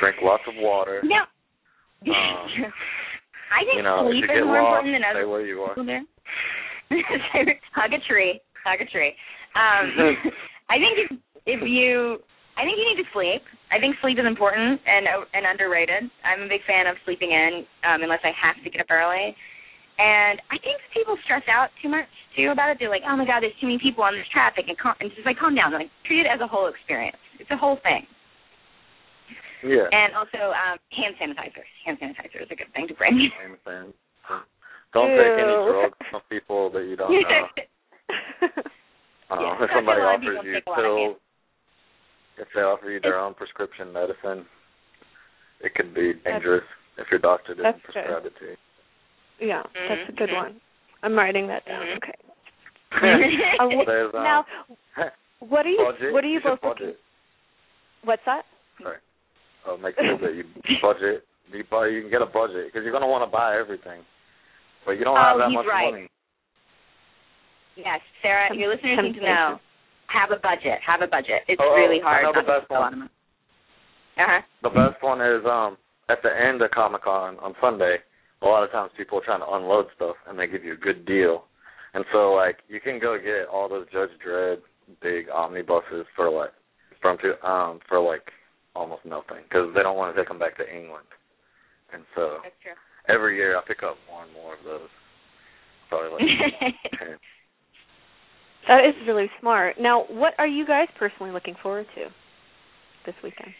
Drink 0.00 0.16
lots 0.22 0.42
of 0.48 0.54
water. 0.56 1.00
No. 1.04 1.16
Um, 1.16 1.24
I 3.50 3.64
think 3.64 3.76
You 3.76 3.82
know, 3.82 4.06
if 4.08 4.12
sleep 4.12 4.24
is 4.24 4.30
get 4.30 4.44
more 4.44 4.62
lost, 4.62 4.86
important 4.86 5.02
than 5.02 5.12
stay 5.12 5.24
where 5.28 5.44
you 5.46 5.60
are. 5.60 5.74
Hug 7.74 7.92
a 7.92 7.98
tree. 8.08 8.40
Hug 8.64 8.80
a 8.80 8.84
tree. 8.86 9.12
Um, 9.54 10.16
I 10.72 10.76
think 10.78 10.94
if, 10.98 11.08
if 11.46 11.60
you, 11.66 12.22
I 12.54 12.62
think 12.62 12.78
you 12.78 12.86
need 12.86 13.02
to 13.02 13.10
sleep. 13.10 13.42
I 13.70 13.78
think 13.78 13.96
sleep 14.02 14.18
is 14.18 14.26
important 14.26 14.82
and 14.82 15.06
and 15.32 15.46
underrated. 15.46 16.10
I'm 16.26 16.42
a 16.42 16.50
big 16.50 16.62
fan 16.66 16.86
of 16.86 16.98
sleeping 17.06 17.30
in, 17.30 17.66
um, 17.86 18.02
unless 18.02 18.22
I 18.26 18.34
have 18.34 18.58
to 18.62 18.70
get 18.70 18.82
up 18.82 18.90
early. 18.90 19.34
And 20.00 20.40
I 20.48 20.56
think 20.64 20.80
people 20.96 21.14
stress 21.24 21.44
out 21.46 21.68
too 21.82 21.90
much 21.92 22.08
too 22.34 22.50
about 22.50 22.70
it. 22.72 22.78
They're 22.80 22.90
like, 22.90 23.06
oh 23.06 23.14
my 23.16 23.26
god, 23.26 23.42
there's 23.42 23.56
too 23.60 23.68
many 23.68 23.78
people 23.78 24.02
on 24.02 24.14
this 24.16 24.26
traffic, 24.32 24.66
and, 24.66 24.78
calm, 24.78 24.94
and 24.98 25.10
just 25.14 25.26
like 25.26 25.38
calm 25.38 25.54
down. 25.54 25.72
Like 25.72 25.92
treat 26.06 26.24
it 26.24 26.30
as 26.30 26.40
a 26.40 26.48
whole 26.48 26.66
experience. 26.66 27.18
It's 27.38 27.50
a 27.50 27.58
whole 27.58 27.78
thing. 27.82 28.06
Yeah. 29.62 29.92
And 29.92 30.16
also 30.16 30.56
um, 30.56 30.80
hand 30.90 31.14
sanitizers. 31.20 31.68
Hand 31.84 31.98
sanitizer 32.00 32.42
is 32.42 32.50
a 32.50 32.56
good 32.56 32.72
thing 32.72 32.88
to 32.88 32.94
bring. 32.94 33.28
Don't 34.92 35.14
take 35.14 35.36
any 35.38 35.56
drugs 35.68 35.98
from 36.10 36.22
people 36.28 36.70
that 36.72 36.84
you 36.88 36.96
don't 36.96 37.12
know. 37.14 38.62
Um, 39.30 39.38
Yeah, 39.40 39.64
if 39.64 39.70
somebody 39.74 40.00
feel 40.00 40.04
a 40.04 40.10
lot 40.10 40.14
of 40.16 40.22
offers 40.22 40.38
you 40.44 40.52
take 40.54 40.66
a 40.66 40.70
lot 40.70 40.78
of 40.78 40.84
pills, 40.84 41.16
if 42.38 42.48
they 42.54 42.60
offer 42.62 42.90
you 42.90 43.00
their 43.00 43.18
own 43.18 43.34
prescription 43.34 43.92
medicine, 43.92 44.46
it 45.60 45.74
could 45.74 45.94
be 45.94 46.14
dangerous 46.24 46.64
if 46.98 47.06
your 47.10 47.20
doctor 47.20 47.54
didn't 47.54 47.64
that's 47.78 47.82
true. 47.84 47.92
prescribe 48.02 48.26
it 48.26 48.32
to 48.40 48.44
you. 48.46 48.56
yeah, 49.40 49.62
that's 49.88 50.08
a 50.08 50.12
good 50.12 50.30
Mhm. 50.30 50.34
one. 50.36 50.60
I'm 51.02 51.14
writing 51.16 51.46
that 51.48 51.64
down. 51.64 51.86
Mhm. 51.86 51.96
Okay. 51.96 52.14
Uh, 53.60 53.68
wh- 53.70 53.86
There's, 53.86 54.14
um, 54.14 54.22
now, 54.24 54.44
what 55.40 55.64
are 55.66 55.70
you? 55.70 55.78
budget. 55.84 56.12
What 56.12 56.24
are 56.24 56.28
you, 56.28 56.40
should 56.40 56.60
both 56.60 56.64
looking? 56.64 56.96
What's 58.04 58.24
that? 58.24 58.44
Sorry. 58.82 58.98
Oh, 59.66 59.76
make 59.76 59.94
sure 59.96 60.18
that 60.18 60.34
you 60.34 60.44
budget. 60.82 61.24
You 61.52 61.64
buy. 61.70 61.86
You 61.88 62.00
can 62.02 62.10
get 62.10 62.22
a 62.22 62.26
budget 62.26 62.66
because 62.66 62.82
you're 62.84 62.92
gonna 62.92 63.06
want 63.08 63.22
to 63.24 63.30
buy 63.30 63.56
everything, 63.58 64.04
but 64.86 64.92
you 64.92 65.04
don't 65.04 65.16
have 65.16 65.36
Oh, 65.36 65.38
that 65.38 65.48
he's 65.48 65.54
much 65.56 65.66
right. 65.66 65.90
money. 65.92 66.08
Yes, 67.84 68.00
Sarah, 68.22 68.48
Tem- 68.48 68.58
your 68.58 68.72
listeners 68.74 68.98
need 69.02 69.14
to 69.18 69.24
know. 69.24 69.58
Have 70.08 70.30
a 70.32 70.40
budget. 70.42 70.78
Have 70.84 71.02
a 71.02 71.06
budget. 71.06 71.42
It's 71.48 71.60
Oh, 71.62 71.74
really 71.74 72.00
I 72.02 72.04
hard. 72.04 72.22
know 72.24 72.32
the 72.34 72.46
best 72.46 72.64
spend 72.66 72.78
a 72.78 72.80
lot 72.80 72.92
one. 72.92 73.10
Uh-huh. 74.18 74.40
The 74.62 74.70
best 74.74 75.02
one 75.02 75.20
is 75.20 75.42
um 75.46 75.76
at 76.08 76.18
the 76.22 76.30
end 76.34 76.60
of 76.62 76.70
Comic 76.72 77.02
Con 77.02 77.38
on 77.38 77.54
Sunday. 77.60 77.98
A 78.42 78.46
lot 78.46 78.64
of 78.64 78.70
times 78.72 78.90
people 78.96 79.18
are 79.18 79.24
trying 79.24 79.40
to 79.40 79.50
unload 79.52 79.86
stuff 79.94 80.16
and 80.26 80.38
they 80.38 80.46
give 80.46 80.64
you 80.64 80.72
a 80.74 80.76
good 80.76 81.04
deal, 81.06 81.44
and 81.94 82.04
so 82.12 82.32
like 82.32 82.58
you 82.68 82.80
can 82.80 82.98
go 82.98 83.16
get 83.18 83.46
all 83.48 83.68
those 83.68 83.86
Judge 83.92 84.10
Dredd 84.24 84.58
big 85.00 85.28
omnibuses 85.30 86.06
for 86.16 86.28
like 86.30 86.50
from 87.00 87.16
to 87.18 87.38
um 87.46 87.78
for 87.88 88.00
like 88.00 88.26
almost 88.74 89.04
nothing 89.04 89.44
because 89.48 89.70
they 89.74 89.82
don't 89.82 89.96
want 89.96 90.14
to 90.14 90.20
take 90.20 90.28
them 90.28 90.38
back 90.38 90.56
to 90.58 90.66
England, 90.66 91.06
and 91.92 92.02
so 92.16 92.38
That's 92.42 92.54
true. 92.62 92.74
every 93.14 93.36
year 93.36 93.56
I 93.56 93.62
pick 93.66 93.82
up 93.84 93.96
more 94.10 94.24
and 94.24 94.32
more 94.32 94.54
of 94.54 94.64
those. 94.64 94.90
Probably 95.88 96.10
like 96.18 96.98
ten. 96.98 97.16
Oh, 98.70 98.78
that 98.78 98.86
is 98.86 98.94
really 99.06 99.26
smart. 99.40 99.76
Now, 99.80 100.06
what 100.08 100.34
are 100.38 100.46
you 100.46 100.64
guys 100.64 100.86
personally 100.96 101.32
looking 101.32 101.56
forward 101.60 101.86
to 101.98 102.06
this 103.04 103.18
weekend? 103.18 103.50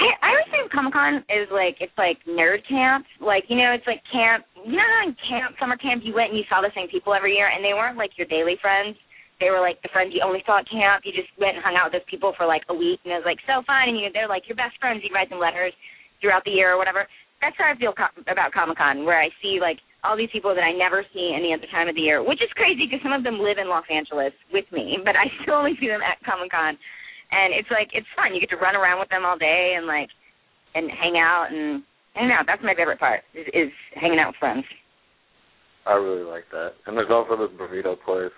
I, 0.00 0.08
I 0.24 0.28
always 0.32 0.50
think 0.50 0.72
Comic 0.72 0.96
Con 0.96 1.20
is 1.28 1.46
like 1.52 1.76
it's 1.78 1.94
like 2.00 2.18
nerd 2.24 2.64
camp. 2.66 3.04
Like 3.20 3.44
you 3.52 3.60
know, 3.60 3.76
it's 3.76 3.86
like 3.86 4.00
camp. 4.10 4.48
You 4.64 4.80
know, 4.80 4.88
how 4.88 5.06
in 5.06 5.14
camp, 5.28 5.54
summer 5.60 5.76
camp, 5.76 6.02
you 6.02 6.16
went 6.16 6.32
and 6.32 6.40
you 6.40 6.48
saw 6.48 6.64
the 6.64 6.72
same 6.74 6.88
people 6.88 7.12
every 7.12 7.36
year, 7.36 7.52
and 7.52 7.60
they 7.60 7.76
weren't 7.76 8.00
like 8.00 8.16
your 8.16 8.26
daily 8.26 8.56
friends. 8.64 8.96
They 9.38 9.52
were 9.52 9.60
like 9.60 9.76
the 9.84 9.92
friends 9.92 10.16
you 10.16 10.24
only 10.24 10.40
saw 10.48 10.64
at 10.64 10.70
camp. 10.72 11.04
You 11.04 11.12
just 11.12 11.30
went 11.36 11.60
and 11.60 11.62
hung 11.62 11.76
out 11.76 11.92
with 11.92 12.00
those 12.00 12.10
people 12.10 12.32
for 12.34 12.48
like 12.48 12.64
a 12.72 12.74
week, 12.74 13.04
and 13.04 13.12
it 13.12 13.20
was 13.20 13.28
like 13.28 13.44
so 13.44 13.60
fun. 13.68 13.92
And 13.92 14.00
you, 14.00 14.08
they're 14.08 14.30
like 14.30 14.48
your 14.48 14.56
best 14.56 14.80
friends. 14.80 15.04
You 15.04 15.12
write 15.12 15.28
them 15.28 15.38
letters 15.38 15.76
throughout 16.18 16.48
the 16.48 16.56
year 16.56 16.72
or 16.74 16.78
whatever. 16.80 17.04
That's 17.44 17.54
how 17.60 17.68
I 17.68 17.76
feel 17.76 17.92
co- 17.92 18.14
about 18.24 18.56
Comic 18.56 18.80
Con, 18.80 19.04
where 19.04 19.20
I 19.20 19.28
see 19.44 19.60
like 19.60 19.78
all 20.04 20.16
these 20.16 20.30
people 20.30 20.54
that 20.54 20.62
I 20.62 20.76
never 20.76 21.02
see 21.16 21.32
any 21.32 21.56
other 21.56 21.66
time 21.72 21.88
of 21.88 21.96
the 21.96 22.04
year, 22.04 22.20
which 22.20 22.44
is 22.44 22.52
crazy 22.54 22.84
because 22.84 23.00
some 23.02 23.16
of 23.16 23.24
them 23.24 23.40
live 23.40 23.56
in 23.56 23.72
Los 23.72 23.88
Angeles 23.88 24.36
with 24.52 24.68
me, 24.70 25.00
but 25.04 25.16
I 25.16 25.26
still 25.42 25.56
only 25.56 25.74
see 25.80 25.88
them 25.88 26.04
at 26.04 26.20
Comic 26.22 26.52
Con 26.52 26.76
and 27.34 27.54
it's 27.54 27.70
like 27.70 27.90
it's 27.92 28.06
fun. 28.14 28.34
You 28.34 28.40
get 28.40 28.50
to 28.50 28.60
run 28.62 28.76
around 28.76 29.00
with 29.00 29.08
them 29.10 29.24
all 29.24 29.38
day 29.38 29.74
and 29.76 29.86
like 29.86 30.08
and 30.74 30.90
hang 30.90 31.16
out 31.18 31.48
and 31.50 31.82
I 32.14 32.28
don't. 32.28 32.46
That's 32.46 32.62
my 32.62 32.74
favorite 32.74 33.00
part 33.00 33.26
is, 33.34 33.46
is 33.52 33.72
hanging 33.94 34.18
out 34.18 34.28
with 34.28 34.40
friends. 34.40 34.64
I 35.86 35.94
really 35.94 36.24
like 36.24 36.44
that. 36.52 36.78
And 36.86 36.96
there's 36.96 37.10
also 37.10 37.36
this 37.36 37.52
burrito 37.58 37.96
place 38.04 38.32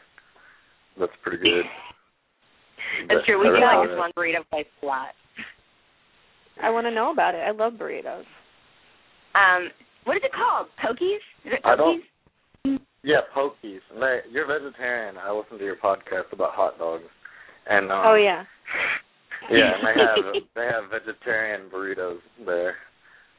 that's 0.99 1.13
pretty 1.23 1.39
good. 1.39 1.65
That's 3.09 3.21
But 3.21 3.27
true. 3.27 3.41
We 3.41 3.49
I 3.49 3.51
do 3.51 3.55
really 3.55 3.67
like 3.67 3.77
like 3.77 3.89
this 3.89 3.99
one 3.99 4.13
burrito 4.17 4.49
place 4.49 4.67
a 4.83 4.87
lot. 4.87 5.13
I 6.63 6.71
want 6.71 6.87
to 6.87 6.95
know 6.95 7.11
about 7.11 7.35
it. 7.35 7.39
I 7.39 7.51
love 7.51 7.75
burritos. 7.75 8.25
Um, 9.35 9.69
what 10.07 10.17
is 10.17 10.23
it 10.25 10.33
called? 10.33 10.69
Pokez? 10.79 11.19
Is 11.45 11.53
it 11.59 11.63
Pokez? 11.63 12.79
Yeah, 13.03 13.27
Pokez. 13.37 13.81
And 13.93 14.33
you're 14.33 14.47
vegetarian. 14.47 15.17
I 15.19 15.31
listened 15.33 15.59
to 15.59 15.65
your 15.65 15.77
podcast 15.77 16.33
about 16.33 16.55
hot 16.55 16.79
dogs, 16.79 17.05
and 17.69 17.91
um, 17.91 18.03
oh 18.07 18.15
yeah. 18.15 18.45
yeah, 19.51 19.75
and 19.75 19.87
they 19.87 20.01
have 20.01 20.43
they 20.55 20.67
have 20.67 20.91
vegetarian 20.91 21.69
burritos 21.69 22.19
there 22.47 22.77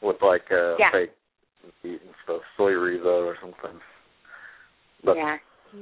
with 0.01 0.17
like 0.21 0.45
uh, 0.51 0.75
Yeah. 0.77 0.91
fake 0.91 1.11
meat 1.83 2.01
and 2.03 2.15
stuff, 2.23 2.41
soy 2.55 2.71
rizo 2.71 3.25
or 3.25 3.35
something. 3.41 3.79
But 5.03 5.15
yeah. 5.15 5.37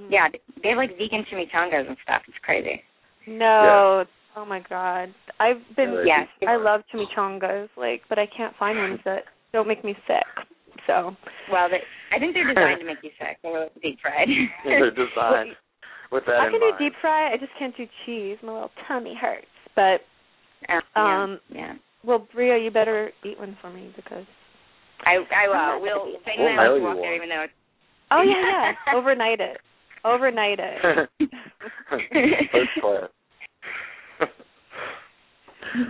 Yeah, 0.10 0.28
they 0.64 0.70
have 0.70 0.78
like 0.78 0.98
vegan 0.98 1.26
chimichangas 1.32 1.88
and 1.88 1.98
stuff. 2.04 2.24
It's 2.28 2.38
crazy. 2.44 2.82
No. 3.28 4.04
Oh 4.36 4.46
my 4.46 4.62
god. 4.68 5.14
I've 5.40 5.62
been 5.76 6.04
Yeah, 6.06 6.26
Yes. 6.42 6.50
I 6.50 6.56
love 6.58 6.82
chimichangas, 6.94 7.70
like, 7.78 8.02
but 8.10 8.20
I 8.20 8.26
can't 8.36 8.56
find 8.58 8.78
ones 8.78 9.00
that 9.06 9.24
don't 9.54 9.68
make 9.68 9.84
me 9.84 9.96
sick. 10.08 10.48
So 10.88 11.16
Well, 11.52 11.70
they, 11.70 11.82
I 12.16 12.20
think 12.20 12.34
they're 12.34 12.48
designed 12.48 12.80
to 12.80 12.86
make 12.86 13.00
you 13.02 13.12
sick. 13.20 13.38
They're 13.44 13.70
deep 13.82 14.00
fried. 14.02 14.28
they're 14.64 14.92
designed 14.96 15.56
with 16.12 16.24
that 16.28 16.40
I 16.40 16.46
in 16.48 16.52
can 16.52 16.62
do 16.62 16.72
deep 16.80 16.94
fry. 17.02 17.34
I 17.34 17.38
just 17.38 17.52
can't 17.58 17.76
do 17.76 17.86
cheese. 18.06 18.38
My 18.44 18.54
little 18.54 18.72
tummy 18.88 19.16
hurts. 19.20 19.48
But 19.76 20.02
Um, 20.70 20.82
Um, 20.96 21.40
yeah. 21.50 21.74
well, 22.04 22.28
Bréa, 22.34 22.64
you 22.64 22.72
better 22.72 23.12
eat 23.24 23.40
one 23.40 23.58
for 23.62 23.70
me 23.70 23.92
because. 23.96 24.26
I 25.06 25.18
I 25.36 25.48
will. 25.48 25.82
We'll 25.82 26.20
Satan 26.26 26.46
We'll 26.46 26.52
and 26.52 26.62
I 26.62 26.70
will 26.70 26.82
walk 26.82 26.98
there 26.98 27.16
even 27.16 27.30
though 27.30 27.42
it's 27.44 27.54
Oh 28.12 28.22
yeah, 28.22 28.74
yeah. 28.88 28.96
Overnight 28.96 29.42
it. 29.42 29.58
Overnight 30.04 30.60
it. 30.60 31.10
First 31.90 32.70
class. 32.82 33.10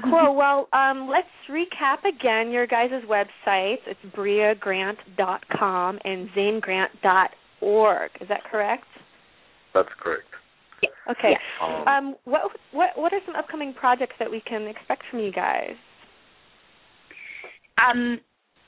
Cool. 0.03 0.35
Well, 0.35 0.67
um, 0.73 1.09
let's 1.09 1.27
recap 1.49 1.99
again 2.07 2.51
your 2.51 2.67
guys' 2.67 2.91
websites. 3.09 3.81
It's 3.85 3.99
breagrant.com 4.15 5.99
and 6.03 6.29
zanegrant.org. 6.29 8.11
Is 8.21 8.27
that 8.27 8.43
correct? 8.49 8.85
That's 9.73 9.89
correct. 10.01 10.27
Okay. 11.09 11.33
Yeah. 11.33 11.65
Um, 11.65 11.87
Um, 11.87 12.15
what 12.25 12.41
what 12.71 12.89
what 12.95 13.13
are 13.13 13.19
some 13.25 13.35
upcoming 13.35 13.73
projects 13.73 14.15
that 14.19 14.29
we 14.29 14.41
can 14.41 14.67
expect 14.67 15.03
from 15.09 15.19
you 15.19 15.31
guys? 15.31 15.75
Um, 17.77 18.19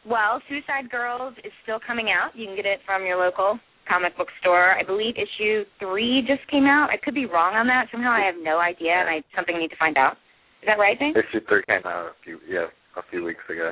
well, 0.06 0.42
Suicide 0.50 0.90
Girls 0.90 1.34
is 1.44 1.52
still 1.64 1.80
coming 1.86 2.10
out. 2.10 2.36
You 2.36 2.46
can 2.48 2.56
get 2.56 2.66
it 2.66 2.80
from 2.86 3.06
your 3.06 3.18
local 3.18 3.60
comic 3.88 4.18
book 4.18 4.28
store. 4.42 4.78
I 4.78 4.84
believe 4.84 5.16
issue 5.16 5.64
three 5.80 6.24
just 6.28 6.48
came 6.50 6.66
out. 6.66 6.90
I 6.90 6.98
could 6.98 7.16
be 7.16 7.26
wrong 7.26 7.56
on 7.56 7.68
that. 7.68 7.88
Somehow 7.92 8.12
I 8.12 8.26
have 8.26 8.36
no 8.42 8.60
idea, 8.60 8.94
and 8.94 9.10
I 9.10 9.24
something 9.36 9.56
I 9.56 9.60
need 9.60 9.70
to 9.70 9.78
find 9.78 9.98
out. 9.98 10.18
Is 10.62 10.68
that 10.68 10.80
right, 10.80 10.98
Zane? 11.00 11.14
issue 11.16 11.42
three 11.48 11.64
came 11.68 11.86
out 11.86 12.08
a 12.08 12.16
few 12.24 12.40
yeah 12.48 12.68
a 12.98 13.04
few 13.10 13.24
weeks 13.24 13.44
ago. 13.50 13.72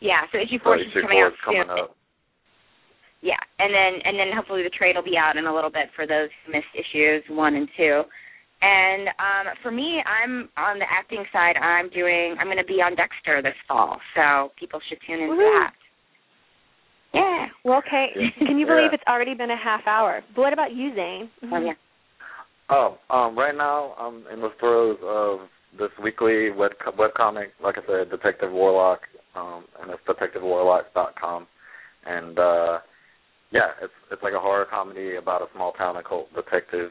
Yeah. 0.00 0.26
So 0.32 0.38
issue 0.38 0.58
So 0.58 0.64
four 0.64 0.78
should 0.78 0.92
be 0.94 1.00
coming 1.02 1.18
four 1.18 1.26
out 1.26 1.32
is 1.32 1.38
coming 1.44 1.70
up. 1.70 1.94
Yeah, 3.20 3.38
and 3.58 3.74
then 3.74 4.00
and 4.04 4.14
then 4.18 4.28
hopefully 4.34 4.62
the 4.62 4.70
trade 4.70 4.94
will 4.94 5.02
be 5.06 5.18
out 5.18 5.36
in 5.36 5.46
a 5.46 5.54
little 5.54 5.70
bit 5.70 5.90
for 5.96 6.06
those 6.06 6.30
who 6.46 6.52
missed 6.52 6.70
issues 6.74 7.22
one 7.30 7.54
and 7.54 7.68
two. 7.76 8.02
And 8.62 9.08
um 9.18 9.54
for 9.62 9.70
me, 9.70 10.02
I'm 10.06 10.48
on 10.56 10.78
the 10.78 10.86
acting 10.90 11.24
side. 11.32 11.56
I'm 11.56 11.90
doing. 11.90 12.36
I'm 12.38 12.46
going 12.46 12.58
to 12.58 12.64
be 12.64 12.82
on 12.82 12.94
Dexter 12.94 13.42
this 13.42 13.58
fall, 13.66 13.98
so 14.14 14.50
people 14.58 14.80
should 14.88 14.98
tune 15.06 15.20
into 15.20 15.34
Woohoo. 15.34 15.62
that. 15.62 15.72
Yeah. 17.14 17.46
Well, 17.64 17.78
okay. 17.78 18.06
Yeah. 18.14 18.28
Can 18.46 18.58
you 18.58 18.66
believe 18.66 18.90
Yeah. 18.90 18.94
it's 18.98 19.08
already 19.08 19.34
been 19.34 19.50
a 19.50 19.56
half 19.56 19.86
hour? 19.86 20.22
But 20.34 20.42
what 20.42 20.52
about 20.52 20.72
you, 20.74 20.94
Zane? 20.94 21.30
Oh 21.52 21.58
yeah. 21.58 21.72
Oh, 22.70 22.98
um, 23.10 23.36
right 23.36 23.56
now 23.56 23.94
I'm 23.98 24.26
in 24.32 24.40
the 24.40 24.50
throes 24.60 24.98
of 25.02 25.48
this 25.78 25.90
weekly 26.02 26.50
web 26.50 26.72
web 26.98 27.10
comic, 27.16 27.50
like 27.62 27.76
I 27.78 27.86
said, 27.86 28.10
Detective 28.10 28.52
Warlock, 28.52 29.00
um, 29.34 29.64
and 29.80 29.90
it's 29.90 30.02
detectivewarlock.com, 30.08 31.46
and 32.06 32.38
uh, 32.38 32.78
yeah, 33.52 33.68
it's 33.82 33.92
it's 34.10 34.22
like 34.22 34.34
a 34.34 34.40
horror 34.40 34.66
comedy 34.70 35.16
about 35.16 35.42
a 35.42 35.46
small 35.54 35.72
town 35.72 35.96
occult 35.96 36.28
detective. 36.34 36.90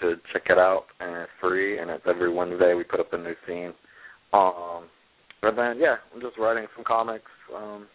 Should 0.00 0.20
check 0.32 0.44
it 0.46 0.58
out, 0.58 0.84
and 1.00 1.16
it's 1.16 1.30
free, 1.40 1.78
and 1.78 1.90
it's 1.90 2.04
every 2.08 2.32
Wednesday 2.32 2.74
we 2.74 2.84
put 2.84 3.00
up 3.00 3.12
a 3.12 3.18
new 3.18 3.34
scene. 3.46 3.72
Um, 4.32 4.88
but 5.42 5.56
then 5.56 5.78
yeah, 5.78 5.96
I'm 6.14 6.20
just 6.20 6.38
writing 6.38 6.66
some 6.74 6.84
comics, 6.84 7.30
um, 7.54 7.86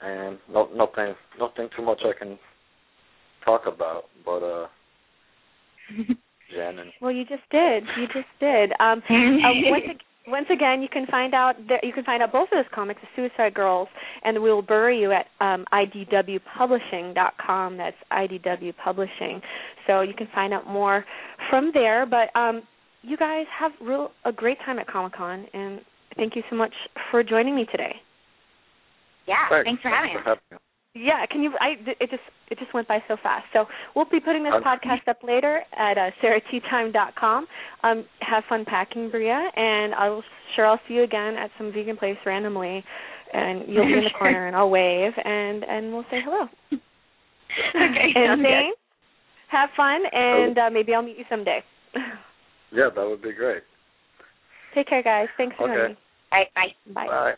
and 0.00 0.38
no, 0.50 0.68
nothing 0.74 1.14
nothing 1.38 1.68
too 1.76 1.84
much 1.84 2.00
I 2.04 2.18
can 2.18 2.38
talk 3.44 3.62
about, 3.66 4.04
but 4.24 4.42
uh, 4.42 4.66
Jen 6.54 6.78
and 6.78 6.92
Well, 7.00 7.12
you 7.12 7.24
just 7.24 7.42
did. 7.50 7.84
You 7.98 8.06
just 8.06 8.28
did. 8.40 8.72
Um, 8.80 9.02
uh, 9.10 9.70
once, 9.70 9.84
ag- 9.90 10.00
once 10.26 10.46
again, 10.52 10.82
you 10.82 10.88
can 10.88 11.06
find 11.06 11.34
out 11.34 11.54
that 11.68 11.84
you 11.84 11.92
can 11.92 12.04
find 12.04 12.22
out 12.22 12.32
both 12.32 12.48
of 12.52 12.58
those 12.58 12.64
comics, 12.74 13.00
The 13.00 13.08
Suicide 13.16 13.54
Girls, 13.54 13.88
and 14.22 14.42
We 14.42 14.50
Will 14.50 14.62
Bury 14.62 15.00
You 15.00 15.12
at 15.12 15.26
um, 15.40 15.64
idwpublishing.com. 15.72 17.76
That's 17.76 17.96
IDW 18.12 18.74
Publishing. 18.82 19.40
So 19.86 20.00
you 20.00 20.14
can 20.14 20.28
find 20.34 20.54
out 20.54 20.66
more 20.66 21.04
from 21.50 21.70
there. 21.74 22.06
But 22.06 22.34
um, 22.38 22.62
you 23.02 23.16
guys 23.16 23.46
have 23.58 23.72
real 23.80 24.10
a 24.24 24.32
great 24.32 24.58
time 24.64 24.78
at 24.78 24.86
Comic 24.86 25.14
Con, 25.14 25.46
and 25.52 25.80
thank 26.16 26.36
you 26.36 26.42
so 26.48 26.56
much 26.56 26.72
for 27.10 27.22
joining 27.22 27.54
me 27.54 27.66
today. 27.70 27.96
Yeah. 29.26 29.62
Thanks 29.64 29.82
for 29.82 29.90
having 29.90 30.16
us. 30.16 30.38
Me. 30.94 31.02
Yeah, 31.04 31.26
can 31.26 31.42
you? 31.42 31.52
I 31.60 31.74
it 32.00 32.10
just 32.10 32.22
it 32.50 32.58
just 32.58 32.72
went 32.74 32.88
by 32.88 33.02
so 33.08 33.16
fast. 33.22 33.46
So 33.52 33.66
we'll 33.94 34.04
be 34.04 34.20
putting 34.20 34.42
this 34.44 34.52
Okay. 34.54 34.64
podcast 34.64 35.08
up 35.08 35.18
later 35.22 35.60
at 35.76 35.98
uh, 35.98 36.10
sarahttime.com. 36.22 37.46
Um, 37.82 38.04
have 38.20 38.44
fun 38.48 38.64
packing, 38.64 39.10
Bréa, 39.10 39.48
and 39.56 39.94
I'll 39.94 40.22
sure 40.54 40.66
I'll 40.66 40.80
see 40.88 40.94
you 40.94 41.02
again 41.02 41.36
at 41.36 41.50
some 41.58 41.72
vegan 41.72 41.96
place 41.96 42.16
randomly, 42.24 42.84
and 43.32 43.64
you'll 43.68 43.86
be 43.86 43.94
in 43.94 44.04
the 44.04 44.10
Sure. 44.18 44.18
corner, 44.18 44.46
and 44.46 44.56
I'll 44.56 44.70
wave, 44.70 45.12
and 45.24 45.64
and 45.64 45.92
we'll 45.92 46.06
say 46.10 46.20
hello. 46.24 46.48
Okay, 47.76 48.12
and 48.16 48.40
sounds. 48.40 48.42
Zane, 48.42 48.72
have 49.48 49.70
fun, 49.76 50.00
and 50.12 50.58
uh, 50.58 50.70
maybe 50.70 50.92
I'll 50.92 51.02
meet 51.02 51.18
you 51.18 51.24
someday. 51.30 51.62
Yeah, 52.72 52.88
that 52.94 53.06
would 53.06 53.22
be 53.22 53.32
great. 53.32 53.62
Take 54.74 54.88
care, 54.88 55.02
guys. 55.04 55.28
Thanks 55.36 55.54
for 55.56 55.64
Okay. 55.64 55.74
joining 55.74 55.88
me. 55.90 55.96
Bye. 56.32 56.44
Bye. 56.94 57.06
Bye. 57.06 57.34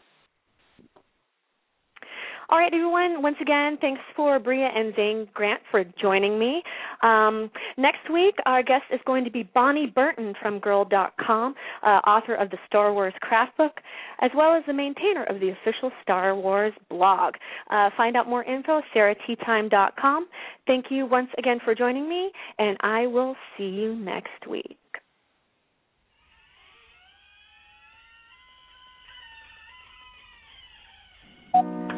All 2.48 2.58
right, 2.58 2.72
everyone. 2.72 3.22
Once 3.22 3.36
again, 3.40 3.76
thanks 3.80 4.00
for 4.14 4.38
Bréa 4.38 4.68
and 4.72 4.94
Zane 4.94 5.26
Grant 5.34 5.60
for 5.70 5.82
joining 6.00 6.38
me. 6.38 6.62
Um, 7.02 7.50
next 7.76 8.08
week, 8.12 8.36
our 8.46 8.62
guest 8.62 8.84
is 8.92 9.00
going 9.04 9.24
to 9.24 9.32
be 9.32 9.42
Bonnie 9.42 9.86
Burton 9.92 10.32
from 10.40 10.60
Grrl.com, 10.60 11.54
uh, 11.82 11.86
author 11.86 12.36
of 12.36 12.50
the 12.50 12.58
Star 12.68 12.92
Wars 12.92 13.14
Craft 13.20 13.56
Book, 13.56 13.80
as 14.20 14.30
well 14.36 14.54
as 14.54 14.62
the 14.68 14.72
maintainer 14.72 15.24
of 15.24 15.40
the 15.40 15.48
official 15.48 15.90
Star 16.02 16.36
Wars 16.36 16.72
blog. 16.88 17.34
Uh, 17.68 17.90
find 17.96 18.16
out 18.16 18.28
more 18.28 18.44
info, 18.44 18.80
sarahttime.com. 18.94 20.28
Thank 20.68 20.86
you 20.90 21.06
once 21.06 21.30
again 21.38 21.58
for 21.64 21.74
joining 21.74 22.08
me, 22.08 22.30
and 22.60 22.76
I 22.80 23.08
will 23.08 23.34
see 23.58 23.64
you 23.64 23.96
next 23.96 24.46
week. 24.48 24.78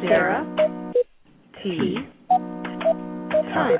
Sarah 0.00 0.44
T. 1.62 1.96
Time. 2.28 3.78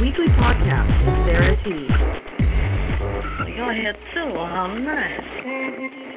Weekly 0.00 0.28
podcast 0.38 0.88
with 1.04 1.18
Sarah 1.26 1.56
T. 1.64 1.66
Go 3.56 3.70
ahead, 3.70 3.96
too. 4.14 4.30
How 4.36 4.66
nice. 4.78 6.08